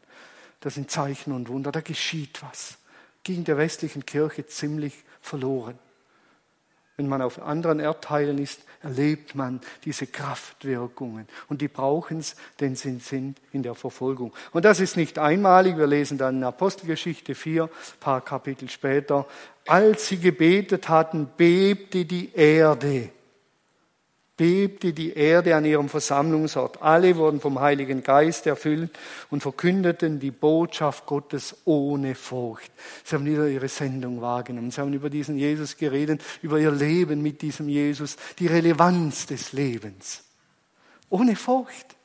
da 0.61 0.71
sind 0.71 0.89
Zeichen 0.89 1.33
und 1.33 1.49
Wunder, 1.49 1.73
da 1.73 1.81
geschieht 1.81 2.45
was. 2.45 2.79
Ging 3.25 3.43
der 3.43 3.59
westlichen 3.59 4.07
Kirche 4.07 4.47
ziemlich 4.47 4.95
verloren. 5.21 5.81
Wenn 6.97 7.09
man 7.09 7.21
auf 7.21 7.43
anderen 7.43 7.79
Erdteilen 7.79 8.39
ist, 8.39 8.63
erlebt 8.83 9.35
man 9.35 9.61
diese 9.85 10.07
Kraftwirkungen. 10.07 11.29
Und 11.49 11.61
die 11.61 11.69
brauchen 11.69 12.21
es, 12.21 12.37
denn 12.59 12.75
sie 12.75 12.99
sind 13.01 13.39
in 13.53 13.63
der 13.63 13.75
Verfolgung. 13.75 14.33
Und 14.53 14.65
das 14.65 14.81
ist 14.81 14.97
nicht 14.97 15.19
einmalig. 15.19 15.77
Wir 15.77 15.87
lesen 15.87 16.17
dann 16.17 16.37
in 16.37 16.45
Apostelgeschichte 16.45 17.35
4, 17.35 17.65
ein 17.65 17.71
paar 18.01 18.23
Kapitel 18.23 18.71
später. 18.71 19.27
Als 19.67 20.09
sie 20.09 20.19
gebetet 20.19 20.89
hatten, 20.89 21.29
bebte 21.37 22.07
die 22.07 22.33
Erde 22.33 23.11
bebte 24.37 24.93
die 24.93 25.15
Erde 25.15 25.57
an 25.57 25.65
ihrem 25.65 25.89
Versammlungsort. 25.89 26.83
Alle 26.83 27.17
wurden 27.17 27.41
vom 27.41 27.59
Heiligen 27.59 28.03
Geist 28.03 28.47
erfüllt 28.47 28.91
und 29.31 29.41
verkündeten 29.43 30.21
die 30.21 30.31
Botschaft 30.31 31.07
Gottes 31.07 31.57
ohne 31.65 32.15
Furcht. 32.15 32.71
Sie 33.05 33.15
haben 33.15 33.25
wieder 33.25 33.49
ihre 33.49 33.69
Sendung 33.69 34.21
wahrgenommen. 34.21 34.71
Sie 34.71 34.81
haben 34.81 34.93
über 34.93 35.09
diesen 35.09 35.39
Jesus 35.39 35.77
geredet, 35.79 36.23
über 36.43 36.59
ihr 36.59 36.71
Leben 36.71 37.23
mit 37.23 37.41
diesem 37.41 37.69
Jesus, 37.69 38.17
die 38.39 38.47
Relevanz 38.47 39.27
des 39.27 39.53
Lebens. 39.53 40.23
Ohne 41.09 41.35
Furcht. 41.35 41.97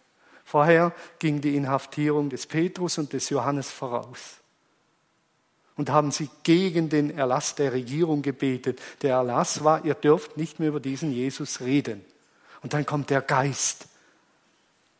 Vorher 0.45 0.93
ging 1.19 1.41
die 1.41 1.55
Inhaftierung 1.55 2.29
des 2.29 2.45
Petrus 2.45 2.97
und 2.97 3.13
des 3.13 3.29
Johannes 3.29 3.71
voraus. 3.71 4.37
Und 5.77 5.89
haben 5.89 6.11
sie 6.11 6.29
gegen 6.43 6.89
den 6.89 7.17
Erlass 7.17 7.55
der 7.55 7.73
Regierung 7.73 8.21
gebetet. 8.21 8.81
Der 9.01 9.15
Erlass 9.15 9.63
war, 9.63 9.85
ihr 9.85 9.95
dürft 9.95 10.37
nicht 10.37 10.59
mehr 10.59 10.69
über 10.69 10.81
diesen 10.81 11.11
Jesus 11.11 11.61
reden. 11.61 12.03
Und 12.61 12.73
dann 12.73 12.85
kommt 12.85 13.09
der 13.09 13.21
Geist. 13.21 13.87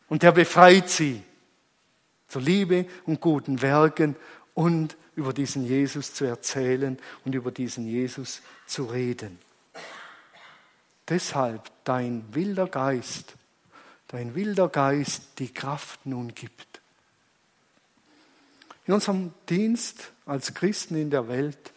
Und 0.10 0.24
der 0.24 0.32
befreit 0.32 0.89
sie 0.89 1.24
zur 2.28 2.41
Liebe 2.41 2.86
und 3.06 3.21
guten 3.21 3.62
Werken 3.62 4.15
und 4.54 4.97
über 5.15 5.34
diesen 5.34 5.65
Jesus 5.65 6.13
zu 6.13 6.26
erzählen 6.26 6.97
und 7.26 7.36
über 7.36 7.52
diesen 7.52 7.86
Jesus 7.86 8.41
zu 8.65 8.86
reden. 8.86 9.39
Deshalb 11.08 11.69
dein 11.84 12.24
wilder 12.32 12.67
Geist, 12.67 13.34
dein 14.08 14.34
wilder 14.34 14.69
Geist 14.69 15.24
die 15.39 15.54
Kraft 15.54 16.06
nun 16.06 16.34
gibt. 16.34 16.80
In 18.88 18.93
unserem 18.93 19.34
Dienst 19.50 20.12
als 20.26 20.54
Christen 20.54 20.95
in 20.95 21.10
der 21.10 21.28
Welt 21.28 21.71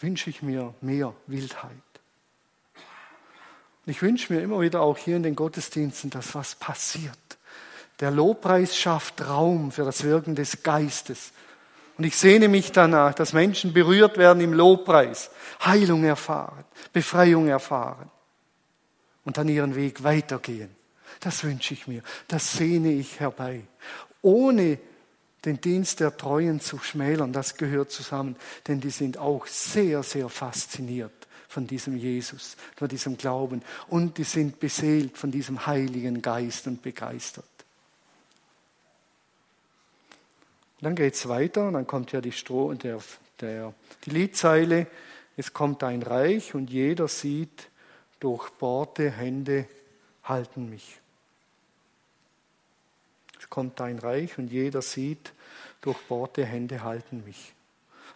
wünsche 0.00 0.30
ich 0.30 0.42
mir 0.42 0.74
mehr 0.80 1.14
Wildheit. 1.26 1.72
Ich 3.86 4.00
wünsche 4.02 4.32
mir 4.32 4.40
immer 4.40 4.60
wieder 4.60 4.80
auch 4.80 4.96
hier 4.96 5.16
in 5.16 5.22
den 5.22 5.34
Gottesdiensten, 5.34 6.10
dass 6.10 6.34
was 6.34 6.54
passiert. 6.54 7.18
Der 8.00 8.10
Lobpreis 8.10 8.76
schafft 8.76 9.26
Raum 9.26 9.72
für 9.72 9.84
das 9.84 10.04
Wirken 10.04 10.34
des 10.34 10.62
Geistes. 10.62 11.32
Und 11.98 12.04
ich 12.04 12.16
sehne 12.16 12.48
mich 12.48 12.72
danach, 12.72 13.14
dass 13.14 13.32
Menschen 13.32 13.72
berührt 13.72 14.18
werden 14.18 14.40
im 14.40 14.52
Lobpreis, 14.52 15.30
Heilung 15.64 16.04
erfahren, 16.04 16.64
Befreiung 16.92 17.48
erfahren 17.48 18.10
und 19.24 19.36
dann 19.36 19.48
ihren 19.48 19.74
Weg 19.74 20.02
weitergehen. 20.02 20.74
Das 21.20 21.44
wünsche 21.44 21.74
ich 21.74 21.86
mir, 21.86 22.02
das 22.28 22.54
sehne 22.54 22.92
ich 22.92 23.20
herbei. 23.20 23.62
Ohne 24.22 24.78
den 25.44 25.60
Dienst 25.60 26.00
der 26.00 26.16
Treuen 26.16 26.60
zu 26.60 26.78
schmälern, 26.78 27.32
das 27.32 27.56
gehört 27.56 27.90
zusammen, 27.90 28.36
denn 28.68 28.80
die 28.80 28.90
sind 28.90 29.18
auch 29.18 29.46
sehr, 29.46 30.02
sehr 30.02 30.28
fasziniert 30.28 31.21
von 31.52 31.66
diesem 31.66 31.96
Jesus, 31.96 32.56
von 32.76 32.88
diesem 32.88 33.18
Glauben 33.18 33.62
und 33.88 34.16
die 34.16 34.24
sind 34.24 34.58
beseelt 34.58 35.18
von 35.18 35.30
diesem 35.30 35.66
Heiligen 35.66 36.22
Geist 36.22 36.66
und 36.66 36.80
begeistert. 36.80 37.44
dann 40.80 40.96
geht 40.96 41.14
es 41.14 41.28
weiter, 41.28 41.70
dann 41.70 41.86
kommt 41.86 42.10
ja 42.10 42.20
die, 42.20 42.32
Stroh, 42.32 42.72
der, 42.72 42.98
der, 43.40 43.74
die 44.04 44.10
Liedzeile, 44.10 44.86
es 45.36 45.52
kommt 45.52 45.84
ein 45.84 46.02
Reich 46.02 46.54
und 46.54 46.70
jeder 46.70 47.06
sieht, 47.06 47.68
durchbohrte 48.18 49.10
Hände 49.10 49.66
halten 50.24 50.70
mich. 50.70 51.00
Es 53.38 53.48
kommt 53.50 53.80
ein 53.80 53.98
Reich 53.98 54.38
und 54.38 54.50
jeder 54.50 54.82
sieht, 54.82 55.32
durchbohrte 55.82 56.44
Hände 56.46 56.82
halten 56.82 57.22
mich. 57.24 57.52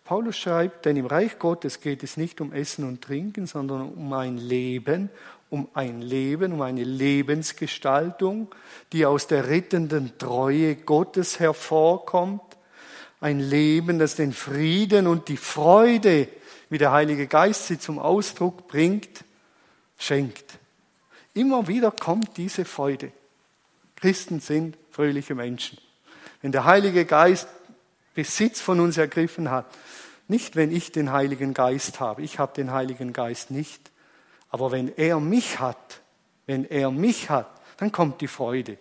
Paulus 0.06 0.36
schreibt, 0.38 0.84
denn 0.84 0.96
im 0.96 1.06
Reich 1.06 1.40
Gottes 1.40 1.80
geht 1.80 2.04
es 2.04 2.16
nicht 2.16 2.40
um 2.40 2.52
Essen 2.52 2.84
und 2.84 3.02
Trinken, 3.02 3.48
sondern 3.48 3.90
um 3.90 4.12
ein 4.12 4.38
Leben, 4.38 5.10
um 5.50 5.68
ein 5.74 6.00
Leben, 6.00 6.52
um 6.52 6.62
eine 6.62 6.84
Lebensgestaltung, 6.84 8.54
die 8.92 9.04
aus 9.04 9.26
der 9.26 9.48
rettenden 9.48 10.16
Treue 10.16 10.76
Gottes 10.76 11.40
hervorkommt. 11.40 12.40
Ein 13.20 13.40
Leben, 13.40 13.98
das 13.98 14.14
den 14.14 14.32
Frieden 14.32 15.08
und 15.08 15.26
die 15.26 15.36
Freude, 15.36 16.28
wie 16.70 16.78
der 16.78 16.92
Heilige 16.92 17.26
Geist 17.26 17.66
sie 17.66 17.80
zum 17.80 17.98
Ausdruck 17.98 18.68
bringt, 18.68 19.24
schenkt. 19.98 20.58
Immer 21.34 21.66
wieder 21.66 21.90
kommt 21.90 22.36
diese 22.36 22.64
Freude. 22.64 23.10
Christen 23.96 24.38
sind 24.38 24.78
fröhliche 24.92 25.34
Menschen. 25.34 25.78
Wenn 26.42 26.52
der 26.52 26.64
Heilige 26.64 27.06
Geist 27.06 27.48
Besitz 28.16 28.60
von 28.60 28.80
uns 28.80 28.96
ergriffen 28.96 29.50
hat, 29.50 29.66
nicht 30.26 30.56
wenn 30.56 30.74
ich 30.74 30.90
den 30.90 31.12
Heiligen 31.12 31.54
Geist 31.54 32.00
habe, 32.00 32.22
ich 32.22 32.40
habe 32.40 32.52
den 32.54 32.72
Heiligen 32.72 33.12
Geist 33.12 33.52
nicht, 33.52 33.92
aber 34.50 34.72
wenn 34.72 34.96
er 34.96 35.20
mich 35.20 35.60
hat, 35.60 36.00
wenn 36.46 36.64
er 36.64 36.90
mich 36.90 37.30
hat, 37.30 37.48
dann 37.76 37.92
kommt 37.92 38.20
die 38.22 38.26
Freude. 38.26 38.78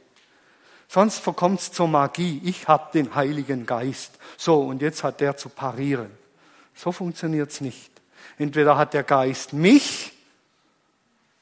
Sonst 0.87 1.19
verkommt 1.19 1.59
es 1.59 1.71
zur 1.71 1.87
Magie. 1.87 2.41
Ich 2.45 2.67
habe 2.67 2.91
den 2.93 3.13
Heiligen 3.13 3.65
Geist. 3.65 4.17
So, 4.37 4.61
und 4.61 4.81
jetzt 4.81 5.03
hat 5.03 5.19
der 5.19 5.35
zu 5.35 5.49
parieren. 5.49 6.11
So 6.73 6.91
funktioniert 6.91 7.51
es 7.51 7.59
nicht. 7.59 7.91
Entweder 8.37 8.77
hat 8.77 8.93
der 8.93 9.03
Geist 9.03 9.51
mich 9.51 10.13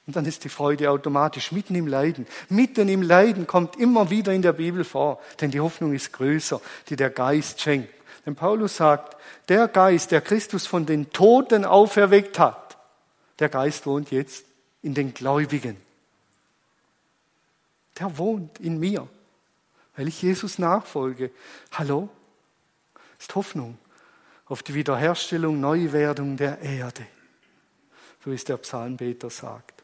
und 0.06 0.16
dann 0.16 0.26
ist 0.26 0.44
die 0.44 0.50
Freude 0.50 0.92
automatisch 0.92 1.52
mitten 1.52 1.76
im 1.76 1.88
Leiden. 1.88 2.28
Mitten 2.50 2.90
im 2.90 3.02
Leiden 3.02 3.48
kommt 3.48 3.78
immer 3.78 4.10
wieder 4.10 4.34
in 4.34 4.42
der 4.42 4.54
Bibel 4.54 4.84
vor, 4.84 5.22
denn 5.40 5.52
die 5.52 5.62
Hoffnung 5.62 5.94
ist 5.94 6.12
größer, 6.12 6.60
die 6.90 6.96
der 6.96 7.10
Geist 7.10 7.62
schenkt. 7.62 7.94
Denn 8.26 8.36
Paulus 8.36 8.78
sagt, 8.78 9.18
der 9.50 9.68
Geist, 9.68 10.12
der 10.12 10.22
Christus 10.22 10.68
von 10.68 10.86
den 10.86 11.12
Toten 11.12 11.66
auferweckt 11.66 12.38
hat, 12.38 12.78
der 13.40 13.50
Geist 13.50 13.86
wohnt 13.86 14.12
jetzt 14.12 14.46
in 14.82 14.94
den 14.94 15.14
Gläubigen. 15.14 15.78
Der 18.00 18.18
wohnt 18.18 18.60
in 18.60 18.80
mir, 18.80 19.08
weil 19.96 20.08
ich 20.08 20.22
Jesus 20.22 20.60
nachfolge. 20.60 21.32
Hallo? 21.72 22.10
Ist 23.20 23.36
Hoffnung 23.36 23.78
auf 24.46 24.64
die 24.64 24.74
Wiederherstellung, 24.74 25.60
Neuwerdung 25.60 26.36
der 26.36 26.60
Erde. 26.60 27.06
So 28.24 28.32
wie 28.32 28.36
es 28.36 28.44
der 28.44 28.58
Psalmbeter 28.58 29.30
sagt. 29.30 29.83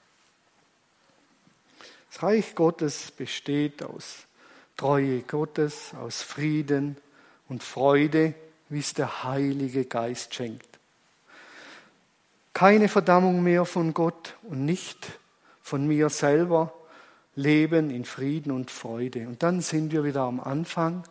Das 2.10 2.24
Reich 2.24 2.56
Gottes 2.56 3.12
besteht 3.12 3.84
aus 3.84 4.26
Treue 4.78 5.22
Gottes, 5.22 5.93
aus 5.93 6.22
Frieden 6.22 6.98
und 7.48 7.63
Freude, 7.63 8.34
wie 8.69 8.80
es 8.80 8.93
der 8.93 9.24
Heilige 9.24 9.86
Geist 9.86 10.34
schenkt. 10.34 10.80
Keine 12.54 12.89
Verdammung 12.89 13.43
mehr 13.43 13.65
von 13.65 13.93
Gott 13.93 14.36
und 14.43 14.65
nicht 14.65 15.19
von 15.62 15.88
mir 15.88 16.10
selber, 16.10 16.74
Leben 17.36 17.89
in 17.89 18.06
Frieden 18.06 18.52
und 18.52 18.72
Freude. 18.72 19.28
Und 19.28 19.43
dann 19.43 19.62
sind 19.62 19.91
wir 19.91 20.04
wieder 20.04 20.22
am 20.22 20.39
Anfang, 20.39 21.04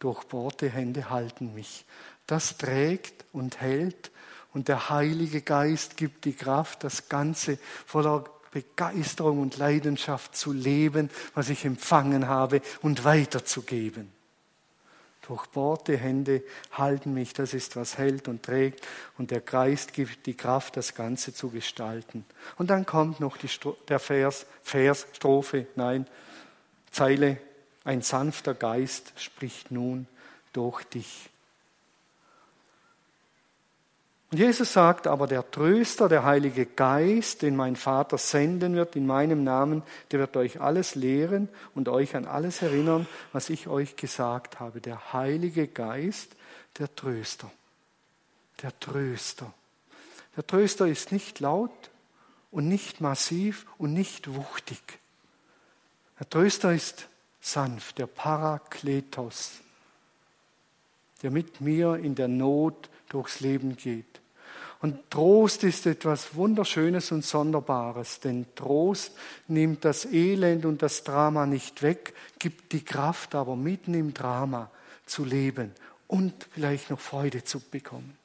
durchbohrte 0.00 0.68
Hände 0.68 1.08
halten 1.08 1.54
mich. 1.54 1.84
Das 2.26 2.58
trägt 2.58 3.24
und 3.32 3.60
hält 3.60 4.10
und 4.52 4.68
der 4.68 4.90
Heilige 4.90 5.40
Geist 5.40 5.96
gibt 5.96 6.24
die 6.24 6.34
Kraft, 6.34 6.84
das 6.84 7.08
Ganze 7.08 7.58
voller 7.86 8.24
Begeisterung 8.52 9.40
und 9.40 9.56
Leidenschaft 9.56 10.36
zu 10.36 10.52
leben, 10.52 11.10
was 11.34 11.48
ich 11.48 11.64
empfangen 11.64 12.28
habe 12.28 12.60
und 12.82 13.04
weiterzugeben. 13.04 14.12
Durchbohrte 15.26 15.96
Hände 15.96 16.42
halten 16.72 17.14
mich, 17.14 17.32
das 17.32 17.54
ist, 17.54 17.76
was 17.76 17.96
hält 17.96 18.28
und 18.28 18.42
trägt, 18.42 18.86
und 19.18 19.30
der 19.30 19.40
Geist 19.40 19.92
gibt 19.92 20.26
die 20.26 20.34
Kraft, 20.34 20.76
das 20.76 20.94
Ganze 20.94 21.32
zu 21.32 21.50
gestalten. 21.50 22.24
Und 22.58 22.70
dann 22.70 22.86
kommt 22.86 23.20
noch 23.20 23.36
die, 23.36 23.48
der 23.88 24.00
Vers, 24.00 24.46
Vers, 24.62 25.06
Strophe, 25.12 25.66
nein, 25.76 26.06
Zeile, 26.90 27.38
ein 27.84 28.02
sanfter 28.02 28.54
Geist 28.54 29.12
spricht 29.16 29.70
nun 29.70 30.06
durch 30.52 30.84
dich. 30.84 31.31
Und 34.32 34.38
Jesus 34.38 34.72
sagt 34.72 35.06
aber, 35.06 35.26
der 35.26 35.50
Tröster, 35.50 36.08
der 36.08 36.24
Heilige 36.24 36.64
Geist, 36.64 37.42
den 37.42 37.54
mein 37.54 37.76
Vater 37.76 38.16
senden 38.16 38.74
wird 38.74 38.96
in 38.96 39.06
meinem 39.06 39.44
Namen, 39.44 39.82
der 40.10 40.20
wird 40.20 40.38
euch 40.38 40.58
alles 40.58 40.94
lehren 40.94 41.50
und 41.74 41.90
euch 41.90 42.16
an 42.16 42.24
alles 42.24 42.62
erinnern, 42.62 43.06
was 43.34 43.50
ich 43.50 43.68
euch 43.68 43.94
gesagt 43.94 44.58
habe. 44.58 44.80
Der 44.80 45.12
Heilige 45.12 45.68
Geist, 45.68 46.34
der 46.78 46.94
Tröster. 46.96 47.52
Der 48.62 48.78
Tröster. 48.80 49.52
Der 50.34 50.46
Tröster 50.46 50.86
ist 50.86 51.12
nicht 51.12 51.40
laut 51.40 51.90
und 52.50 52.68
nicht 52.68 53.02
massiv 53.02 53.66
und 53.76 53.92
nicht 53.92 54.32
wuchtig. 54.32 54.98
Der 56.18 56.30
Tröster 56.30 56.72
ist 56.72 57.06
sanft, 57.42 57.98
der 57.98 58.06
Parakletos, 58.06 59.60
der 61.22 61.30
mit 61.30 61.60
mir 61.60 61.96
in 61.96 62.14
der 62.14 62.28
Not 62.28 62.88
durchs 63.10 63.40
Leben 63.40 63.76
geht. 63.76 64.21
Und 64.82 65.10
Trost 65.10 65.62
ist 65.62 65.86
etwas 65.86 66.34
Wunderschönes 66.34 67.12
und 67.12 67.24
Sonderbares, 67.24 68.18
denn 68.18 68.46
Trost 68.56 69.12
nimmt 69.46 69.84
das 69.84 70.04
Elend 70.06 70.64
und 70.64 70.82
das 70.82 71.04
Drama 71.04 71.46
nicht 71.46 71.82
weg, 71.82 72.14
gibt 72.40 72.72
die 72.72 72.84
Kraft 72.84 73.36
aber 73.36 73.54
mitten 73.54 73.94
im 73.94 74.12
Drama 74.12 74.72
zu 75.06 75.24
leben 75.24 75.70
und 76.08 76.48
vielleicht 76.50 76.90
noch 76.90 76.98
Freude 76.98 77.44
zu 77.44 77.60
bekommen. 77.60 78.18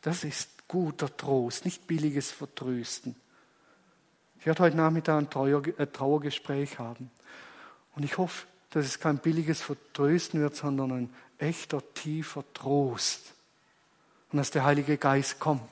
Das 0.00 0.22
ist 0.22 0.48
guter 0.68 1.14
Trost, 1.16 1.64
nicht 1.64 1.88
billiges 1.88 2.30
Vertrösten. 2.30 3.16
Ich 4.38 4.46
werde 4.46 4.62
heute 4.62 4.76
Nachmittag 4.76 5.36
ein 5.36 5.64
äh, 5.76 5.86
Trauergespräch 5.88 6.78
haben. 6.78 7.10
Und 7.96 8.04
ich 8.04 8.16
hoffe, 8.16 8.46
dass 8.70 8.86
es 8.86 9.00
kein 9.00 9.18
billiges 9.18 9.60
Vertrösten 9.60 10.40
wird, 10.40 10.54
sondern 10.54 10.92
ein 10.92 11.14
echter, 11.38 11.82
tiefer 11.94 12.44
Trost 12.54 13.34
und 14.32 14.38
dass 14.38 14.50
der 14.50 14.64
Heilige 14.64 14.96
Geist 14.96 15.38
kommt 15.38 15.62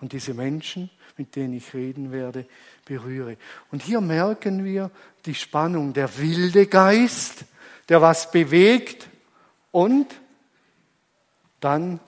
und 0.00 0.12
diese 0.12 0.34
Menschen, 0.34 0.90
mit 1.16 1.36
denen 1.36 1.54
ich 1.54 1.74
reden 1.74 2.12
werde, 2.12 2.46
berühre. 2.84 3.36
Und 3.70 3.82
hier 3.82 4.00
merken 4.00 4.64
wir 4.64 4.90
die 5.24 5.34
Spannung, 5.34 5.92
der 5.92 6.18
wilde 6.18 6.66
Geist, 6.66 7.44
der 7.88 8.00
was 8.02 8.30
bewegt 8.30 9.08
und 9.70 10.06
dann 11.60 12.00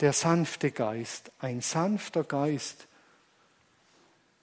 der 0.00 0.12
sanfte 0.12 0.70
Geist, 0.70 1.30
ein 1.40 1.60
sanfter 1.60 2.24
Geist. 2.24 2.86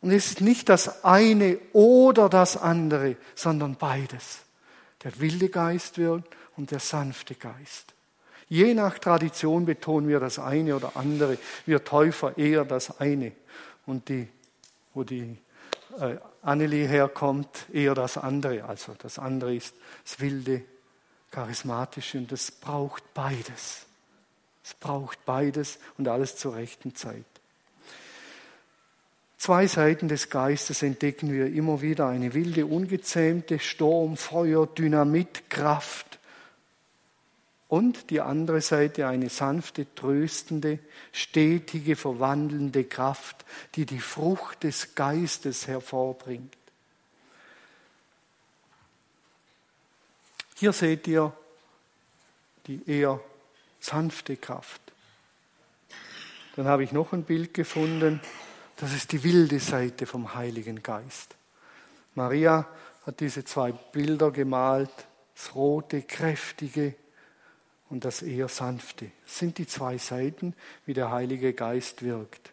Und 0.02 0.12
es 0.12 0.28
ist 0.28 0.42
nicht 0.42 0.70
das 0.70 1.04
eine 1.04 1.58
oder 1.74 2.30
das 2.30 2.58
andere, 2.58 3.16
sondern 3.34 3.76
beides. 3.76 4.42
Der 5.04 5.20
wilde 5.20 5.50
Geist 5.50 5.98
wirkt 5.98 6.36
und 6.58 6.72
der 6.72 6.80
sanfte 6.80 7.36
Geist. 7.36 7.95
Je 8.48 8.74
nach 8.74 9.00
Tradition 9.00 9.66
betonen 9.66 10.08
wir 10.08 10.20
das 10.20 10.40
eine 10.40 10.76
oder 10.76 10.96
andere. 10.96 11.38
Wir 11.66 11.84
Täufer 11.84 12.38
eher 12.38 12.64
das 12.66 13.00
eine. 13.00 13.32
Und 13.86 14.10
die, 14.10 14.28
wo 14.94 15.04
die 15.04 15.38
äh, 16.00 16.18
Annelie 16.42 16.88
herkommt, 16.88 17.66
eher 17.74 17.96
das 17.96 18.18
andere. 18.18 18.66
Also 18.66 18.94
das 18.98 19.18
andere 19.18 19.56
ist 19.56 19.76
das 20.04 20.20
wilde, 20.20 20.62
charismatische 21.32 22.20
und 22.20 22.32
es 22.32 22.52
braucht 22.52 23.04
beides. 23.14 23.86
Es 24.64 24.74
braucht 24.74 25.24
beides 25.26 25.80
und 25.98 26.08
alles 26.08 26.38
zur 26.38 26.56
rechten 26.56 26.96
Zeit. 26.96 27.26
Zwei 29.38 29.68
Seiten 29.68 30.08
des 30.08 30.30
Geistes 30.30 30.82
entdecken 30.82 31.32
wir 31.32 31.48
immer 31.48 31.82
wieder. 31.82 32.08
Eine 32.08 32.34
wilde, 32.34 32.66
ungezähmte 32.66 33.60
Sturm, 33.60 34.18
Feuer, 34.18 34.66
Dynamit, 34.66 35.50
Kraft. 35.52 36.18
Und 37.68 38.12
die 38.12 38.22
andere 38.22 38.62
Seite 38.62 39.08
eine 39.08 39.30
sanfte, 39.30 39.88
tröstende, 39.96 40.80
stetige, 41.12 41.96
verwandelnde 41.96 42.84
Kraft, 42.84 43.44
die 43.74 43.86
die 43.86 44.00
Frucht 44.00 44.64
des 44.64 44.94
Geistes 44.94 45.68
hervorbringt. 45.68 46.56
Hier 50.56 50.74
seht 50.74 51.08
ihr 51.08 51.34
die 52.68 52.82
eher 52.88 53.20
sanfte 53.80 54.38
Kraft. 54.38 54.82
Dann 56.56 56.68
habe 56.68 56.84
ich 56.84 56.92
noch 56.92 57.14
ein 57.14 57.24
Bild 57.24 57.54
gefunden. 57.54 58.22
Das 58.78 58.94
ist 58.94 59.12
die 59.12 59.24
wilde 59.24 59.60
Seite 59.60 60.06
vom 60.06 60.36
Heiligen 60.36 60.82
Geist. 60.82 61.36
Maria 62.14 62.68
hat 63.06 63.20
diese 63.20 63.44
zwei 63.44 63.72
Bilder 63.72 64.32
gemalt, 64.32 64.92
das 65.36 65.54
rote, 65.56 66.02
kräftige 66.02 66.96
und 67.90 68.06
das 68.06 68.22
eher 68.22 68.48
sanfte. 68.48 69.12
Das 69.26 69.40
sind 69.40 69.58
die 69.58 69.68
zwei 69.68 69.98
Seiten, 69.98 70.54
wie 70.86 70.94
der 70.94 71.12
Heilige 71.12 71.54
Geist 71.54 72.04
wirkt. 72.04 72.52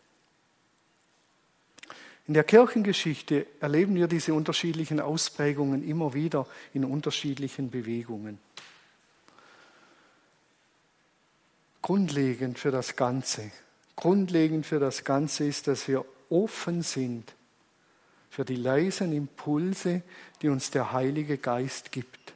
In 2.26 2.34
der 2.34 2.44
Kirchengeschichte 2.44 3.46
erleben 3.60 3.94
wir 3.96 4.06
diese 4.06 4.32
unterschiedlichen 4.32 5.00
Ausprägungen 5.00 5.86
immer 5.86 6.14
wieder 6.14 6.46
in 6.72 6.84
unterschiedlichen 6.84 7.70
Bewegungen. 7.70 8.38
Grundlegend 11.80 12.60
für 12.60 12.70
das 12.70 12.94
Ganze, 12.94 13.50
grundlegend 13.96 14.66
für 14.66 14.78
das 14.78 15.02
Ganze 15.02 15.44
ist, 15.44 15.66
dass 15.66 15.88
wir 15.88 16.04
offen 16.30 16.82
sind 16.82 17.34
für 18.30 18.44
die 18.44 18.56
leisen 18.56 19.12
Impulse, 19.12 20.02
die 20.40 20.48
uns 20.48 20.70
der 20.70 20.92
Heilige 20.92 21.36
Geist 21.36 21.92
gibt. 21.92 22.32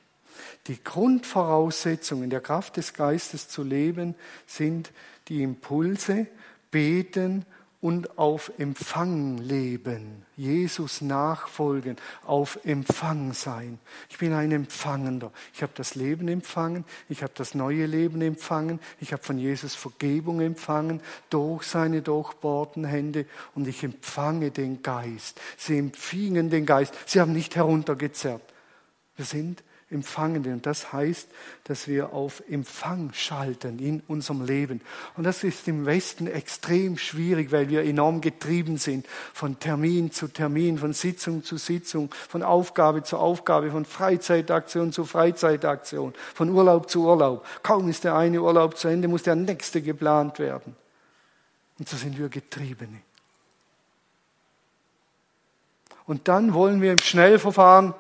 Die 0.66 0.82
Grundvoraussetzungen 0.82 2.30
der 2.30 2.40
Kraft 2.40 2.76
des 2.76 2.94
Geistes 2.94 3.48
zu 3.48 3.62
leben 3.62 4.14
sind 4.46 4.92
die 5.28 5.42
Impulse, 5.42 6.26
beten 6.70 7.44
und 7.86 8.18
auf 8.18 8.50
Empfang 8.58 9.38
leben, 9.38 10.24
Jesus 10.36 11.02
nachfolgen, 11.02 11.96
auf 12.24 12.58
Empfang 12.64 13.32
sein. 13.32 13.78
Ich 14.08 14.18
bin 14.18 14.32
ein 14.32 14.50
Empfangender. 14.50 15.30
Ich 15.54 15.62
habe 15.62 15.72
das 15.76 15.94
Leben 15.94 16.26
empfangen, 16.26 16.84
ich 17.08 17.22
habe 17.22 17.32
das 17.36 17.54
neue 17.54 17.86
Leben 17.86 18.22
empfangen, 18.22 18.80
ich 19.00 19.12
habe 19.12 19.22
von 19.22 19.38
Jesus 19.38 19.74
Vergebung 19.74 20.40
empfangen 20.40 21.00
durch 21.30 21.64
seine 21.64 22.02
durchbohrten 22.02 22.84
Hände 22.84 23.26
und 23.54 23.68
ich 23.68 23.84
empfange 23.84 24.50
den 24.50 24.82
Geist. 24.82 25.40
Sie 25.56 25.78
empfingen 25.78 26.50
den 26.50 26.66
Geist, 26.66 26.94
sie 27.06 27.20
haben 27.20 27.32
nicht 27.32 27.56
heruntergezerrt. 27.56 28.42
Wir 29.16 29.26
sind 29.26 29.62
Empfangende. 29.88 30.52
Und 30.52 30.66
das 30.66 30.92
heißt, 30.92 31.28
dass 31.64 31.86
wir 31.86 32.12
auf 32.12 32.42
Empfang 32.50 33.12
schalten 33.12 33.78
in 33.78 34.02
unserem 34.08 34.44
Leben. 34.44 34.80
Und 35.16 35.22
das 35.22 35.44
ist 35.44 35.68
im 35.68 35.86
Westen 35.86 36.26
extrem 36.26 36.98
schwierig, 36.98 37.52
weil 37.52 37.68
wir 37.68 37.84
enorm 37.84 38.20
getrieben 38.20 38.78
sind 38.78 39.06
von 39.32 39.60
Termin 39.60 40.10
zu 40.10 40.26
Termin, 40.26 40.78
von 40.78 40.92
Sitzung 40.92 41.44
zu 41.44 41.56
Sitzung, 41.56 42.10
von 42.28 42.42
Aufgabe 42.42 43.04
zu 43.04 43.16
Aufgabe, 43.16 43.70
von 43.70 43.84
Freizeitaktion 43.84 44.90
zu 44.90 45.04
Freizeitaktion, 45.04 46.14
von 46.34 46.50
Urlaub 46.50 46.90
zu 46.90 47.04
Urlaub. 47.04 47.46
Kaum 47.62 47.88
ist 47.88 48.02
der 48.02 48.16
eine 48.16 48.42
Urlaub 48.42 48.76
zu 48.76 48.88
Ende, 48.88 49.06
muss 49.06 49.22
der 49.22 49.36
nächste 49.36 49.82
geplant 49.82 50.40
werden. 50.40 50.74
Und 51.78 51.88
so 51.88 51.96
sind 51.96 52.18
wir 52.18 52.28
Getriebene. 52.28 53.02
Und 56.06 56.26
dann 56.26 56.54
wollen 56.54 56.80
wir 56.80 56.92
im 56.92 56.98
Schnellverfahren 56.98 57.94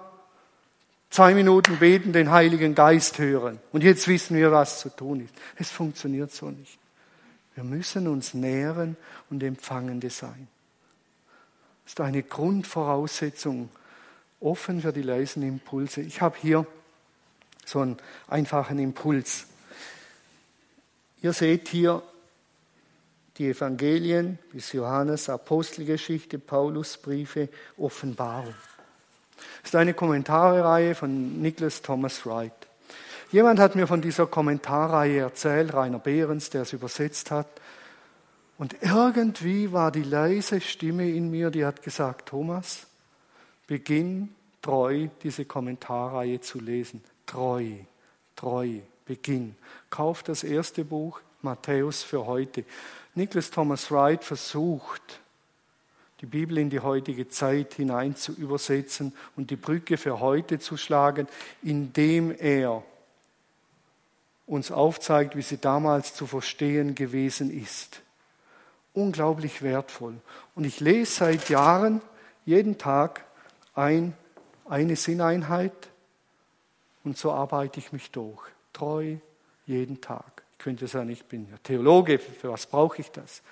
zwei 1.16 1.32
Minuten 1.32 1.78
beten, 1.78 2.12
den 2.12 2.30
Heiligen 2.30 2.74
Geist 2.74 3.18
hören. 3.18 3.58
Und 3.72 3.82
jetzt 3.82 4.06
wissen 4.06 4.36
wir, 4.36 4.52
was 4.52 4.80
zu 4.80 4.90
tun 4.90 5.24
ist. 5.24 5.34
Es 5.56 5.70
funktioniert 5.70 6.30
so 6.30 6.50
nicht. 6.50 6.78
Wir 7.54 7.64
müssen 7.64 8.06
uns 8.06 8.34
nähren 8.34 8.98
und 9.30 9.42
Empfangende 9.42 10.10
sein. 10.10 10.46
Das 11.84 11.94
ist 11.94 12.00
eine 12.02 12.22
Grundvoraussetzung, 12.22 13.70
offen 14.40 14.82
für 14.82 14.92
die 14.92 15.00
leisen 15.00 15.42
Impulse. 15.42 16.02
Ich 16.02 16.20
habe 16.20 16.36
hier 16.38 16.66
so 17.64 17.80
einen 17.80 17.96
einfachen 18.28 18.78
Impuls. 18.78 19.46
Ihr 21.22 21.32
seht 21.32 21.68
hier 21.68 22.02
die 23.38 23.48
Evangelien 23.48 24.38
bis 24.52 24.72
Johannes, 24.72 25.30
Apostelgeschichte, 25.30 26.38
Paulusbriefe, 26.38 27.48
Offenbarung. 27.78 28.54
Das 29.62 29.70
ist 29.70 29.76
eine 29.76 29.94
Kommentarreihe 29.94 30.94
von 30.94 31.40
Nicholas 31.40 31.82
Thomas 31.82 32.24
Wright. 32.26 32.52
Jemand 33.32 33.58
hat 33.58 33.74
mir 33.74 33.86
von 33.86 34.00
dieser 34.00 34.26
Kommentarreihe 34.26 35.20
erzählt, 35.20 35.74
Rainer 35.74 35.98
Behrens, 35.98 36.50
der 36.50 36.62
es 36.62 36.72
übersetzt 36.72 37.30
hat. 37.30 37.48
Und 38.58 38.76
irgendwie 38.80 39.72
war 39.72 39.90
die 39.90 40.04
leise 40.04 40.60
Stimme 40.60 41.10
in 41.10 41.30
mir, 41.30 41.50
die 41.50 41.64
hat 41.64 41.82
gesagt, 41.82 42.28
Thomas, 42.28 42.86
beginn 43.66 44.34
treu 44.62 45.08
diese 45.22 45.44
Kommentarreihe 45.44 46.40
zu 46.40 46.60
lesen. 46.60 47.02
Treu, 47.26 47.70
treu, 48.34 48.80
beginn. 49.04 49.56
Kauf 49.90 50.22
das 50.22 50.42
erste 50.42 50.84
Buch, 50.84 51.20
Matthäus 51.42 52.02
für 52.02 52.26
heute. 52.26 52.64
Nicholas 53.14 53.50
Thomas 53.50 53.90
Wright 53.90 54.24
versucht, 54.24 55.20
die 56.20 56.26
Bibel 56.26 56.58
in 56.58 56.70
die 56.70 56.80
heutige 56.80 57.28
Zeit 57.28 57.74
hinein 57.74 58.16
zu 58.16 58.32
übersetzen 58.32 59.12
und 59.36 59.50
die 59.50 59.56
Brücke 59.56 59.98
für 59.98 60.20
heute 60.20 60.58
zu 60.58 60.76
schlagen, 60.76 61.28
indem 61.62 62.34
er 62.38 62.82
uns 64.46 64.70
aufzeigt, 64.70 65.36
wie 65.36 65.42
sie 65.42 65.58
damals 65.58 66.14
zu 66.14 66.26
verstehen 66.26 66.94
gewesen 66.94 67.50
ist. 67.50 68.00
Unglaublich 68.94 69.60
wertvoll. 69.62 70.14
Und 70.54 70.64
ich 70.64 70.80
lese 70.80 71.12
seit 71.12 71.48
Jahren 71.50 72.00
jeden 72.46 72.78
Tag 72.78 73.24
ein, 73.74 74.14
eine 74.64 74.96
Sinneinheit 74.96 75.88
und 77.04 77.18
so 77.18 77.32
arbeite 77.32 77.78
ich 77.78 77.92
mich 77.92 78.10
durch. 78.10 78.40
Treu 78.72 79.16
jeden 79.66 80.00
Tag. 80.00 80.42
Ich 80.52 80.58
könnte 80.58 80.86
sagen, 80.86 81.10
ich 81.10 81.24
bin 81.24 81.48
ja 81.50 81.56
Theologe, 81.62 82.18
für 82.18 82.50
was 82.50 82.66
brauche 82.66 83.00
ich 83.00 83.10
das? 83.10 83.42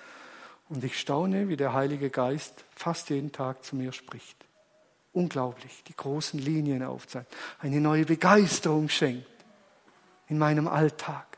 Und 0.69 0.83
ich 0.83 0.99
staune, 0.99 1.47
wie 1.47 1.57
der 1.57 1.73
Heilige 1.73 2.09
Geist 2.09 2.63
fast 2.75 3.09
jeden 3.09 3.31
Tag 3.31 3.63
zu 3.63 3.75
mir 3.75 3.91
spricht. 3.91 4.37
Unglaublich, 5.13 5.83
die 5.87 5.95
großen 5.95 6.39
Linien 6.39 6.83
aufzeigt, 6.83 7.33
eine 7.59 7.79
neue 7.79 8.05
Begeisterung 8.05 8.89
schenkt 8.89 9.27
in 10.27 10.37
meinem 10.37 10.67
Alltag. 10.67 11.37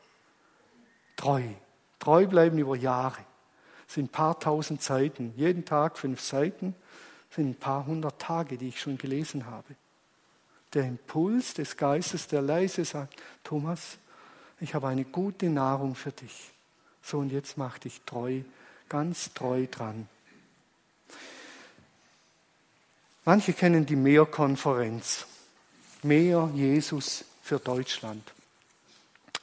Treu, 1.15 1.43
treu 1.99 2.25
bleiben 2.25 2.57
über 2.57 2.75
Jahre. 2.75 3.23
Das 3.85 3.95
sind 3.95 4.05
ein 4.05 4.11
paar 4.11 4.39
tausend 4.39 4.81
Seiten, 4.81 5.33
jeden 5.35 5.65
Tag 5.65 5.97
fünf 5.97 6.21
Seiten, 6.21 6.75
sind 7.29 7.49
ein 7.49 7.55
paar 7.55 7.85
hundert 7.85 8.19
Tage, 8.19 8.57
die 8.57 8.69
ich 8.69 8.79
schon 8.81 8.97
gelesen 8.97 9.45
habe. 9.45 9.75
Der 10.73 10.83
Impuls 10.83 11.53
des 11.53 11.77
Geistes, 11.77 12.27
der 12.27 12.41
leise 12.41 12.83
sagt, 12.83 13.21
Thomas, 13.43 13.97
ich 14.59 14.73
habe 14.73 14.87
eine 14.87 15.05
gute 15.05 15.49
Nahrung 15.49 15.95
für 15.95 16.11
dich. 16.11 16.51
So 17.01 17.19
und 17.19 17.31
jetzt 17.31 17.57
mach 17.57 17.77
dich 17.77 18.01
treu 18.05 18.41
ganz 18.89 19.33
treu 19.33 19.67
dran. 19.69 20.07
Manche 23.25 23.53
kennen 23.53 23.85
die 23.85 23.97
Mehrkonferenz. 23.97 25.25
Mehr 26.03 26.49
Jesus 26.53 27.25
für 27.41 27.59
Deutschland. 27.59 28.23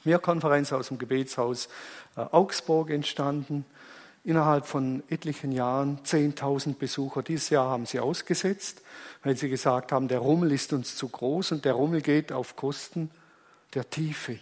Mehrkonferenz 0.03 0.73
aus 0.73 0.87
dem 0.87 0.97
Gebetshaus 0.97 1.69
äh, 2.15 2.21
Augsburg 2.21 2.89
entstanden. 2.89 3.65
Innerhalb 4.23 4.65
von 4.65 5.03
etlichen 5.09 5.51
Jahren 5.51 5.99
10.000 6.03 6.77
Besucher. 6.77 7.21
Dieses 7.21 7.51
Jahr 7.51 7.69
haben 7.69 7.85
sie 7.85 7.99
ausgesetzt, 7.99 8.81
weil 9.23 9.37
sie 9.37 9.49
gesagt 9.49 9.91
haben, 9.91 10.07
der 10.07 10.17
Rummel 10.17 10.51
ist 10.51 10.73
uns 10.73 10.95
zu 10.95 11.07
groß 11.07 11.51
und 11.51 11.65
der 11.65 11.73
Rummel 11.73 12.01
geht 12.01 12.31
auf 12.31 12.55
Kosten 12.55 13.11
der 13.75 13.87
Tiefe. 13.87 14.39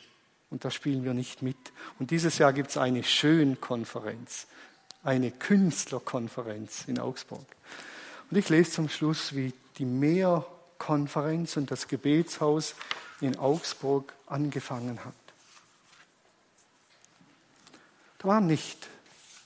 Und 0.49 0.64
da 0.64 0.72
spielen 0.72 1.04
wir 1.04 1.14
nicht 1.14 1.41
mit. 1.41 1.58
Und 1.99 2.12
dieses 2.12 2.38
Jahr 2.38 2.54
gibt 2.54 2.70
es 2.70 2.78
eine 2.78 3.04
Schönkonferenz 3.04 4.47
eine 5.04 5.32
Künstlerkonferenz 5.32 6.86
in 6.88 6.99
Augsburg. 6.99 7.45
Und 8.32 8.38
ich 8.38 8.49
lese 8.49 8.72
zum 8.72 8.89
Schluss, 8.89 9.36
wie 9.36 9.54
die 9.78 9.86
Mehrkonferenz 9.86 11.58
und 11.58 11.72
das 11.72 11.88
Gebetshaus 11.88 12.76
in 13.22 13.38
Augsburg 13.38 14.14
angefangen 14.28 15.04
hat. 15.04 15.14
Da 18.20 18.28
war 18.28 18.41
nicht 18.41 18.88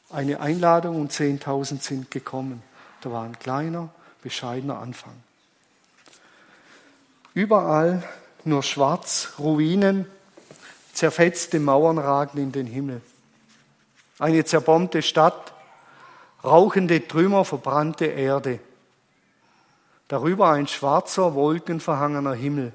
eine 0.10 0.40
Einladung 0.40 1.02
und 1.02 1.12
10.000 1.12 1.82
sind 1.82 2.12
gekommen. 2.12 2.62
Da 3.02 3.12
war 3.12 3.26
ein 3.26 3.38
kleiner, 3.38 3.90
bescheidener 4.22 4.80
Anfang. 4.80 5.14
Überall 7.34 8.04
nur 8.46 8.64
schwarz, 8.64 9.34
Ruinen, 9.38 10.06
zerfetzte 10.94 11.60
Mauern 11.60 11.98
ragen 11.98 12.40
in 12.40 12.52
den 12.52 12.68
Himmel. 12.68 13.02
Eine 14.20 14.46
zerbombte 14.46 15.02
Stadt, 15.02 15.54
rauchende 16.44 17.08
Trümmer, 17.08 17.46
verbrannte 17.46 18.06
Erde. 18.06 18.60
Darüber 20.08 20.52
ein 20.52 20.68
schwarzer, 20.68 21.36
wolkenverhangener 21.36 22.34
Himmel. 22.34 22.74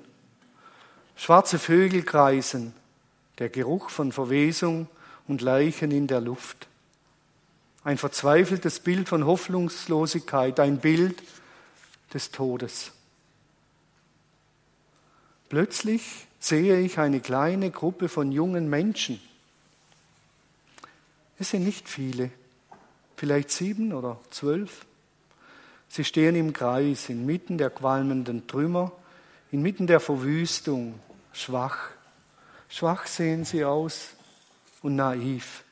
Schwarze 1.16 1.58
Vögel 1.58 2.02
kreisen, 2.02 2.74
der 3.38 3.48
Geruch 3.48 3.90
von 3.90 4.12
Verwesung 4.12 4.88
und 5.26 5.40
Leichen 5.40 5.90
in 5.90 6.06
der 6.06 6.20
Luft. 6.20 6.68
Ein 7.84 7.98
verzweifeltes 7.98 8.80
Bild 8.80 9.08
von 9.08 9.26
Hoffnungslosigkeit, 9.26 10.60
ein 10.60 10.78
Bild 10.78 11.22
des 12.14 12.30
Todes. 12.30 12.92
Plötzlich 15.48 16.26
sehe 16.38 16.80
ich 16.80 16.98
eine 16.98 17.20
kleine 17.20 17.70
Gruppe 17.70 18.08
von 18.08 18.30
jungen 18.30 18.70
Menschen. 18.70 19.20
Es 21.42 21.50
sind 21.50 21.64
nicht 21.64 21.88
viele, 21.88 22.30
vielleicht 23.16 23.50
sieben 23.50 23.92
oder 23.92 24.20
zwölf. 24.30 24.86
Sie 25.88 26.04
stehen 26.04 26.36
im 26.36 26.52
Kreis, 26.52 27.08
inmitten 27.08 27.58
der 27.58 27.68
qualmenden 27.68 28.46
Trümmer, 28.46 28.92
inmitten 29.50 29.88
der 29.88 29.98
Verwüstung, 29.98 31.00
schwach. 31.32 31.88
Schwach 32.68 33.08
sehen 33.08 33.44
sie 33.44 33.64
aus 33.64 34.10
und 34.82 34.94
naiv. 34.94 35.64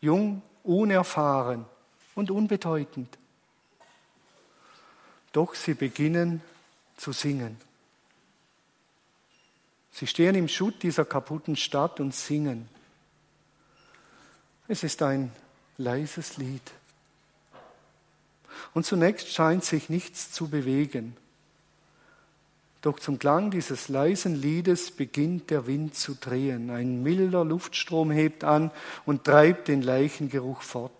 Jung, 0.00 0.42
unerfahren 0.62 1.64
und 2.14 2.30
unbedeutend. 2.30 3.18
Doch 5.32 5.56
sie 5.56 5.74
beginnen 5.74 6.40
zu 6.96 7.10
singen. 7.10 7.56
Sie 9.90 10.06
stehen 10.06 10.36
im 10.36 10.46
Schutt 10.46 10.84
dieser 10.84 11.04
kaputten 11.04 11.56
Stadt 11.56 11.98
und 11.98 12.14
singen. 12.14 12.68
Es 14.68 14.84
ist 14.84 15.02
ein 15.02 15.32
leises 15.78 16.36
Lied. 16.36 16.62
Und 18.74 18.84
zunächst 18.84 19.32
scheint 19.32 19.64
sich 19.64 19.88
nichts 19.88 20.30
zu 20.30 20.48
bewegen. 20.48 21.16
Doch 22.82 23.00
zum 23.00 23.18
Klang 23.18 23.50
dieses 23.50 23.88
leisen 23.88 24.36
Liedes 24.36 24.90
beginnt 24.90 25.50
der 25.50 25.66
Wind 25.66 25.96
zu 25.96 26.14
drehen. 26.14 26.70
Ein 26.70 27.02
milder 27.02 27.44
Luftstrom 27.44 28.10
hebt 28.10 28.44
an 28.44 28.70
und 29.04 29.24
treibt 29.24 29.68
den 29.68 29.82
Leichengeruch 29.82 30.62
fort. 30.62 30.92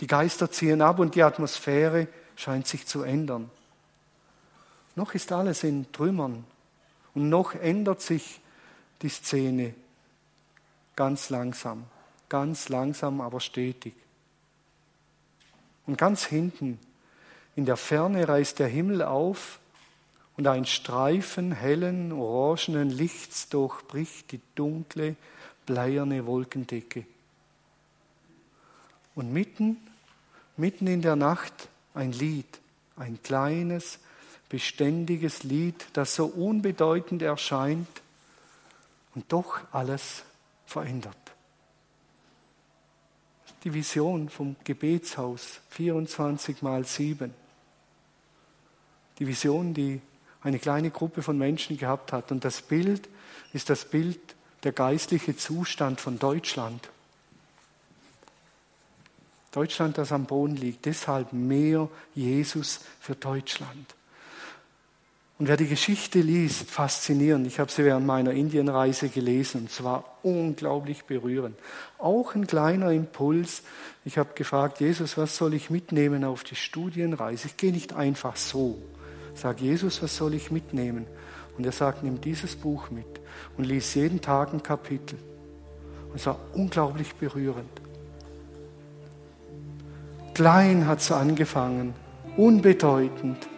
Die 0.00 0.06
Geister 0.06 0.50
ziehen 0.50 0.80
ab 0.80 0.98
und 0.98 1.14
die 1.14 1.22
Atmosphäre 1.22 2.08
scheint 2.36 2.66
sich 2.66 2.86
zu 2.86 3.02
ändern. 3.02 3.50
Noch 4.96 5.14
ist 5.14 5.32
alles 5.32 5.64
in 5.64 5.90
Trümmern 5.92 6.44
und 7.14 7.28
noch 7.28 7.54
ändert 7.54 8.00
sich 8.00 8.40
die 9.02 9.08
Szene 9.08 9.74
ganz 10.96 11.30
langsam, 11.30 11.84
ganz 12.34 12.68
langsam, 12.68 13.20
aber 13.20 13.38
stetig. 13.38 13.94
Und 15.86 15.96
ganz 15.96 16.24
hinten, 16.24 16.80
in 17.54 17.64
der 17.64 17.76
Ferne 17.76 18.26
reißt 18.26 18.58
der 18.58 18.66
Himmel 18.66 19.02
auf 19.02 19.60
und 20.36 20.48
ein 20.48 20.66
Streifen 20.66 21.52
hellen, 21.52 22.10
orangenen 22.10 22.90
Lichts 22.90 23.48
durchbricht 23.50 24.32
die 24.32 24.40
dunkle, 24.56 25.14
bleierne 25.64 26.26
Wolkendecke. 26.26 27.06
Und 29.14 29.32
mitten, 29.32 29.76
mitten 30.56 30.88
in 30.88 31.02
der 31.02 31.14
Nacht 31.14 31.68
ein 31.94 32.10
Lied, 32.10 32.58
ein 32.96 33.22
kleines, 33.22 34.00
beständiges 34.48 35.44
Lied, 35.44 35.86
das 35.92 36.16
so 36.16 36.26
unbedeutend 36.26 37.22
erscheint 37.22 37.86
und 39.14 39.32
doch 39.32 39.60
alles 39.70 40.24
verändert. 40.66 41.23
Die 43.64 43.72
Vision 43.72 44.28
vom 44.28 44.56
Gebetshaus 44.62 45.60
24 45.70 46.60
mal 46.60 46.84
7. 46.84 47.32
Die 49.18 49.26
Vision, 49.26 49.72
die 49.72 50.02
eine 50.42 50.58
kleine 50.58 50.90
Gruppe 50.90 51.22
von 51.22 51.38
Menschen 51.38 51.78
gehabt 51.78 52.12
hat. 52.12 52.30
Und 52.30 52.44
das 52.44 52.60
Bild 52.60 53.08
ist 53.54 53.70
das 53.70 53.86
Bild 53.86 54.20
der 54.64 54.72
geistliche 54.72 55.34
Zustand 55.34 56.00
von 56.00 56.18
Deutschland. 56.18 56.90
Deutschland, 59.52 59.96
das 59.96 60.12
am 60.12 60.26
Boden 60.26 60.56
liegt. 60.56 60.84
Deshalb 60.84 61.32
mehr 61.32 61.88
Jesus 62.14 62.80
für 63.00 63.14
Deutschland. 63.14 63.94
Und 65.36 65.48
wer 65.48 65.56
die 65.56 65.66
Geschichte 65.66 66.20
liest, 66.20 66.70
faszinierend. 66.70 67.46
Ich 67.48 67.58
habe 67.58 67.70
sie 67.70 67.84
während 67.84 68.06
meiner 68.06 68.30
Indienreise 68.30 69.08
gelesen 69.08 69.62
und 69.62 69.70
es 69.70 69.82
war 69.82 70.04
unglaublich 70.22 71.04
berührend. 71.04 71.58
Auch 71.98 72.36
ein 72.36 72.46
kleiner 72.46 72.92
Impuls. 72.92 73.62
Ich 74.04 74.16
habe 74.16 74.34
gefragt, 74.34 74.80
Jesus, 74.80 75.18
was 75.18 75.36
soll 75.36 75.54
ich 75.54 75.70
mitnehmen 75.70 76.22
auf 76.22 76.44
die 76.44 76.54
Studienreise? 76.54 77.48
Ich 77.48 77.56
gehe 77.56 77.72
nicht 77.72 77.94
einfach 77.94 78.36
so. 78.36 78.80
Sag 79.34 79.60
Jesus, 79.60 80.02
was 80.02 80.16
soll 80.16 80.34
ich 80.34 80.52
mitnehmen? 80.52 81.06
Und 81.58 81.66
er 81.66 81.72
sagt, 81.72 82.04
nimm 82.04 82.20
dieses 82.20 82.54
Buch 82.54 82.90
mit 82.90 83.06
und 83.56 83.64
lies 83.64 83.94
jeden 83.94 84.20
Tag 84.20 84.52
ein 84.52 84.62
Kapitel. 84.62 85.18
Und 86.10 86.16
es 86.16 86.26
war 86.26 86.38
unglaublich 86.52 87.12
berührend. 87.16 87.70
Klein 90.32 90.86
hat 90.86 91.00
es 91.00 91.10
angefangen, 91.10 91.92
unbedeutend 92.36 93.48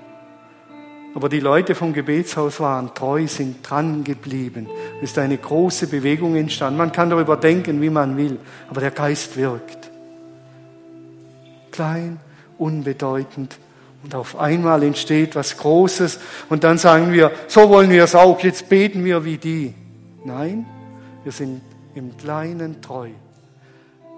aber 1.16 1.30
die 1.30 1.40
Leute 1.40 1.74
vom 1.74 1.94
Gebetshaus 1.94 2.60
waren 2.60 2.94
treu, 2.94 3.26
sind 3.26 3.68
dran 3.68 4.04
geblieben. 4.04 4.68
Es 4.98 5.12
ist 5.12 5.18
eine 5.18 5.38
große 5.38 5.86
Bewegung 5.86 6.36
entstanden. 6.36 6.76
Man 6.76 6.92
kann 6.92 7.08
darüber 7.08 7.38
denken, 7.38 7.80
wie 7.80 7.88
man 7.88 8.18
will, 8.18 8.38
aber 8.68 8.82
der 8.82 8.90
Geist 8.90 9.34
wirkt. 9.38 9.90
Klein, 11.70 12.20
unbedeutend. 12.58 13.58
Und 14.04 14.14
auf 14.14 14.38
einmal 14.38 14.82
entsteht 14.82 15.34
was 15.36 15.56
Großes. 15.56 16.20
Und 16.50 16.64
dann 16.64 16.76
sagen 16.76 17.10
wir, 17.14 17.32
so 17.48 17.70
wollen 17.70 17.88
wir 17.88 18.04
es 18.04 18.14
auch. 18.14 18.38
Jetzt 18.40 18.68
beten 18.68 19.02
wir 19.02 19.24
wie 19.24 19.38
die. 19.38 19.72
Nein, 20.22 20.66
wir 21.24 21.32
sind 21.32 21.62
im 21.94 22.14
Kleinen 22.18 22.82
treu. 22.82 23.08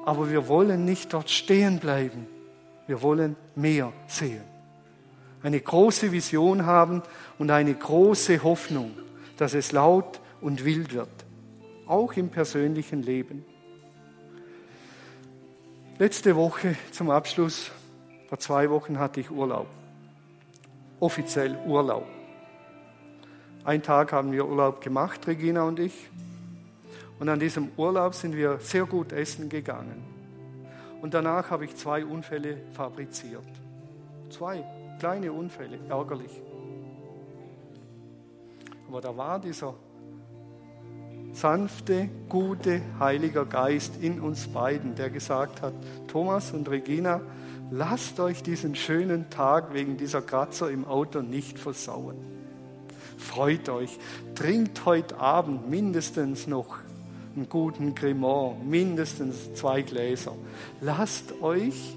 Aber 0.04 0.28
wir 0.32 0.48
wollen 0.48 0.84
nicht 0.84 1.12
dort 1.12 1.30
stehen 1.30 1.78
bleiben. 1.78 2.26
Wir 2.88 3.00
wollen 3.02 3.36
mehr 3.54 3.92
sehen 4.08 4.47
eine 5.42 5.60
große 5.60 6.12
Vision 6.12 6.66
haben 6.66 7.02
und 7.38 7.50
eine 7.50 7.74
große 7.74 8.42
Hoffnung, 8.42 8.92
dass 9.36 9.54
es 9.54 9.72
laut 9.72 10.20
und 10.40 10.64
wild 10.64 10.92
wird, 10.94 11.08
auch 11.86 12.12
im 12.14 12.28
persönlichen 12.28 13.02
Leben. 13.02 13.44
Letzte 15.98 16.36
Woche 16.36 16.76
zum 16.92 17.10
Abschluss, 17.10 17.70
vor 18.28 18.38
zwei 18.38 18.70
Wochen 18.70 18.98
hatte 18.98 19.20
ich 19.20 19.30
Urlaub, 19.30 19.66
offiziell 21.00 21.56
Urlaub. 21.66 22.06
Ein 23.64 23.82
Tag 23.82 24.12
haben 24.12 24.32
wir 24.32 24.46
Urlaub 24.46 24.80
gemacht, 24.80 25.26
Regina 25.26 25.62
und 25.62 25.78
ich. 25.78 26.08
Und 27.18 27.28
an 27.28 27.40
diesem 27.40 27.70
Urlaub 27.76 28.14
sind 28.14 28.36
wir 28.36 28.58
sehr 28.60 28.86
gut 28.86 29.12
essen 29.12 29.48
gegangen. 29.48 30.04
Und 31.02 31.14
danach 31.14 31.50
habe 31.50 31.64
ich 31.64 31.76
zwei 31.76 32.04
Unfälle 32.04 32.58
fabriziert. 32.72 33.42
Zwei 34.30 34.64
Kleine 34.98 35.32
Unfälle, 35.32 35.78
ärgerlich. 35.88 36.42
Aber 38.88 39.00
da 39.00 39.16
war 39.16 39.38
dieser 39.38 39.74
sanfte, 41.32 42.08
gute, 42.28 42.80
heiliger 42.98 43.44
Geist 43.44 44.02
in 44.02 44.20
uns 44.20 44.48
beiden, 44.48 44.94
der 44.94 45.10
gesagt 45.10 45.62
hat, 45.62 45.74
Thomas 46.08 46.52
und 46.52 46.68
Regina, 46.68 47.20
lasst 47.70 48.18
euch 48.18 48.42
diesen 48.42 48.74
schönen 48.74 49.30
Tag 49.30 49.72
wegen 49.72 49.96
dieser 49.96 50.22
Kratzer 50.22 50.70
im 50.70 50.84
Auto 50.84 51.20
nicht 51.20 51.58
versauen. 51.58 52.16
Freut 53.18 53.68
euch, 53.68 53.98
trinkt 54.34 54.84
heute 54.84 55.18
Abend 55.18 55.68
mindestens 55.70 56.46
noch 56.46 56.78
einen 57.36 57.48
guten 57.48 57.94
Cremant, 57.94 58.66
mindestens 58.66 59.54
zwei 59.54 59.82
Gläser. 59.82 60.34
Lasst 60.80 61.40
euch 61.40 61.96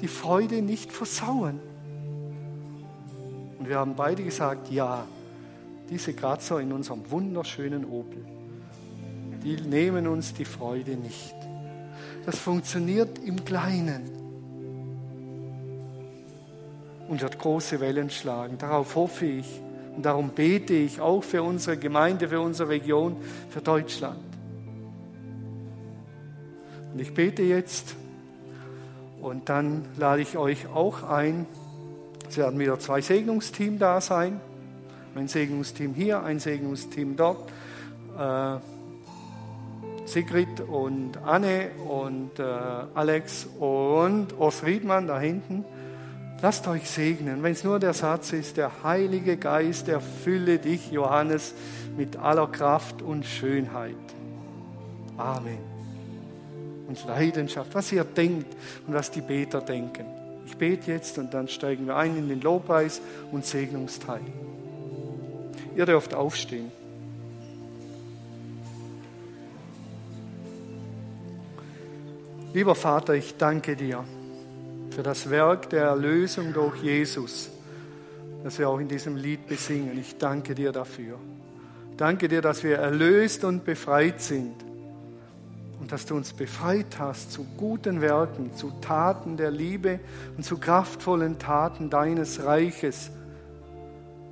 die 0.00 0.08
Freude 0.08 0.62
nicht 0.62 0.92
versauen. 0.92 1.73
Und 3.64 3.70
wir 3.70 3.78
haben 3.78 3.94
beide 3.96 4.22
gesagt, 4.22 4.70
ja, 4.70 5.06
diese 5.88 6.12
Kratzer 6.12 6.60
in 6.60 6.70
unserem 6.70 7.10
wunderschönen 7.10 7.86
Opel, 7.86 8.22
die 9.42 9.56
nehmen 9.56 10.06
uns 10.06 10.34
die 10.34 10.44
Freude 10.44 10.98
nicht. 10.98 11.34
Das 12.26 12.38
funktioniert 12.38 13.20
im 13.20 13.42
Kleinen 13.42 14.02
und 17.08 17.22
wird 17.22 17.38
große 17.38 17.80
Wellen 17.80 18.10
schlagen. 18.10 18.58
Darauf 18.58 18.96
hoffe 18.96 19.24
ich 19.24 19.62
und 19.96 20.04
darum 20.04 20.28
bete 20.28 20.74
ich 20.74 21.00
auch 21.00 21.24
für 21.24 21.42
unsere 21.42 21.78
Gemeinde, 21.78 22.28
für 22.28 22.42
unsere 22.42 22.68
Region, 22.68 23.16
für 23.48 23.62
Deutschland. 23.62 24.20
Und 26.92 27.00
ich 27.00 27.14
bete 27.14 27.42
jetzt 27.42 27.96
und 29.22 29.48
dann 29.48 29.86
lade 29.96 30.20
ich 30.20 30.36
euch 30.36 30.66
auch 30.66 31.02
ein, 31.02 31.46
es 32.28 32.36
werden 32.36 32.58
wieder 32.58 32.78
zwei 32.78 33.00
Segnungsteam 33.00 33.78
da 33.78 34.00
sein. 34.00 34.40
Ein 35.14 35.28
Segnungsteam 35.28 35.94
hier, 35.94 36.22
ein 36.22 36.40
Segnungsteam 36.40 37.16
dort. 37.16 37.50
Äh, 38.18 38.58
Sigrid 40.06 40.60
und 40.60 41.16
Anne 41.24 41.70
und 41.88 42.38
äh, 42.38 42.42
Alex 42.42 43.46
und 43.58 44.38
Urs 44.38 44.64
Riedmann 44.64 45.06
da 45.06 45.18
hinten. 45.18 45.64
Lasst 46.42 46.68
euch 46.68 46.90
segnen, 46.90 47.42
wenn 47.42 47.52
es 47.52 47.64
nur 47.64 47.78
der 47.78 47.94
Satz 47.94 48.32
ist, 48.32 48.58
der 48.58 48.82
Heilige 48.82 49.38
Geist 49.38 49.88
erfülle 49.88 50.58
dich, 50.58 50.90
Johannes, 50.92 51.54
mit 51.96 52.16
aller 52.16 52.46
Kraft 52.48 53.00
und 53.00 53.24
Schönheit. 53.24 53.94
Amen. 55.16 55.58
Und 56.86 57.02
Leidenschaft, 57.06 57.74
was 57.74 57.90
ihr 57.92 58.04
denkt 58.04 58.54
und 58.86 58.92
was 58.92 59.10
die 59.10 59.22
Beter 59.22 59.62
denken. 59.62 60.04
Ich 60.46 60.56
bete 60.56 60.90
jetzt 60.90 61.18
und 61.18 61.32
dann 61.32 61.48
steigen 61.48 61.86
wir 61.86 61.96
ein 61.96 62.16
in 62.16 62.28
den 62.28 62.40
Lobpreis 62.40 63.00
und 63.32 63.44
Segnungsteil. 63.44 64.20
Ihr 65.76 65.86
dürft 65.86 66.14
aufstehen. 66.14 66.70
Lieber 72.52 72.74
Vater, 72.74 73.14
ich 73.14 73.36
danke 73.36 73.74
dir 73.74 74.04
für 74.90 75.02
das 75.02 75.28
Werk 75.28 75.70
der 75.70 75.86
Erlösung 75.86 76.52
durch 76.52 76.82
Jesus, 76.82 77.50
das 78.44 78.58
wir 78.58 78.68
auch 78.68 78.78
in 78.78 78.86
diesem 78.86 79.16
Lied 79.16 79.48
besingen. 79.48 79.98
Ich 79.98 80.18
danke 80.18 80.54
dir 80.54 80.70
dafür. 80.70 81.18
Danke 81.96 82.28
dir, 82.28 82.42
dass 82.42 82.62
wir 82.62 82.76
erlöst 82.76 83.44
und 83.44 83.64
befreit 83.64 84.20
sind 84.20 84.54
dass 85.94 86.06
du 86.06 86.16
uns 86.16 86.32
befreit 86.32 86.98
hast 86.98 87.30
zu 87.30 87.46
guten 87.56 88.00
Werken, 88.00 88.52
zu 88.52 88.72
Taten 88.80 89.36
der 89.36 89.52
Liebe 89.52 90.00
und 90.36 90.42
zu 90.42 90.58
kraftvollen 90.58 91.38
Taten 91.38 91.88
deines 91.88 92.44
Reiches, 92.44 93.12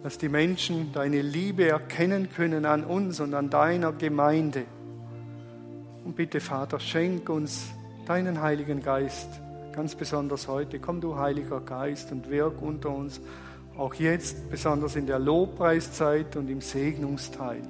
dass 0.02 0.18
die 0.18 0.28
Menschen 0.28 0.92
deine 0.92 1.22
Liebe 1.22 1.68
erkennen 1.68 2.28
können 2.34 2.64
an 2.64 2.82
uns 2.82 3.20
und 3.20 3.32
an 3.32 3.48
deiner 3.48 3.92
Gemeinde. 3.92 4.64
Und 6.04 6.16
bitte, 6.16 6.40
Vater, 6.40 6.80
schenk 6.80 7.28
uns 7.28 7.68
deinen 8.06 8.42
Heiligen 8.42 8.82
Geist, 8.82 9.28
ganz 9.72 9.94
besonders 9.94 10.48
heute. 10.48 10.80
Komm 10.80 11.00
du, 11.00 11.16
Heiliger 11.16 11.60
Geist, 11.60 12.10
und 12.10 12.28
wirk 12.28 12.60
unter 12.60 12.90
uns, 12.90 13.20
auch 13.78 13.94
jetzt, 13.94 14.50
besonders 14.50 14.96
in 14.96 15.06
der 15.06 15.20
Lobpreiszeit 15.20 16.34
und 16.34 16.50
im 16.50 16.60
Segnungsteil. 16.60 17.62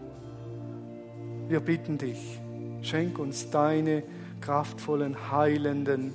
Wir 1.46 1.60
bitten 1.60 1.98
dich, 1.98 2.40
schenk 2.82 3.18
uns 3.18 3.50
deine 3.50 4.02
kraftvollen, 4.40 5.30
heilenden, 5.30 6.12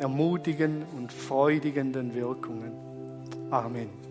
ermutigenden 0.00 0.84
und 0.96 1.12
freudigenden 1.12 2.14
Wirkungen. 2.14 2.72
Amen. 3.50 4.01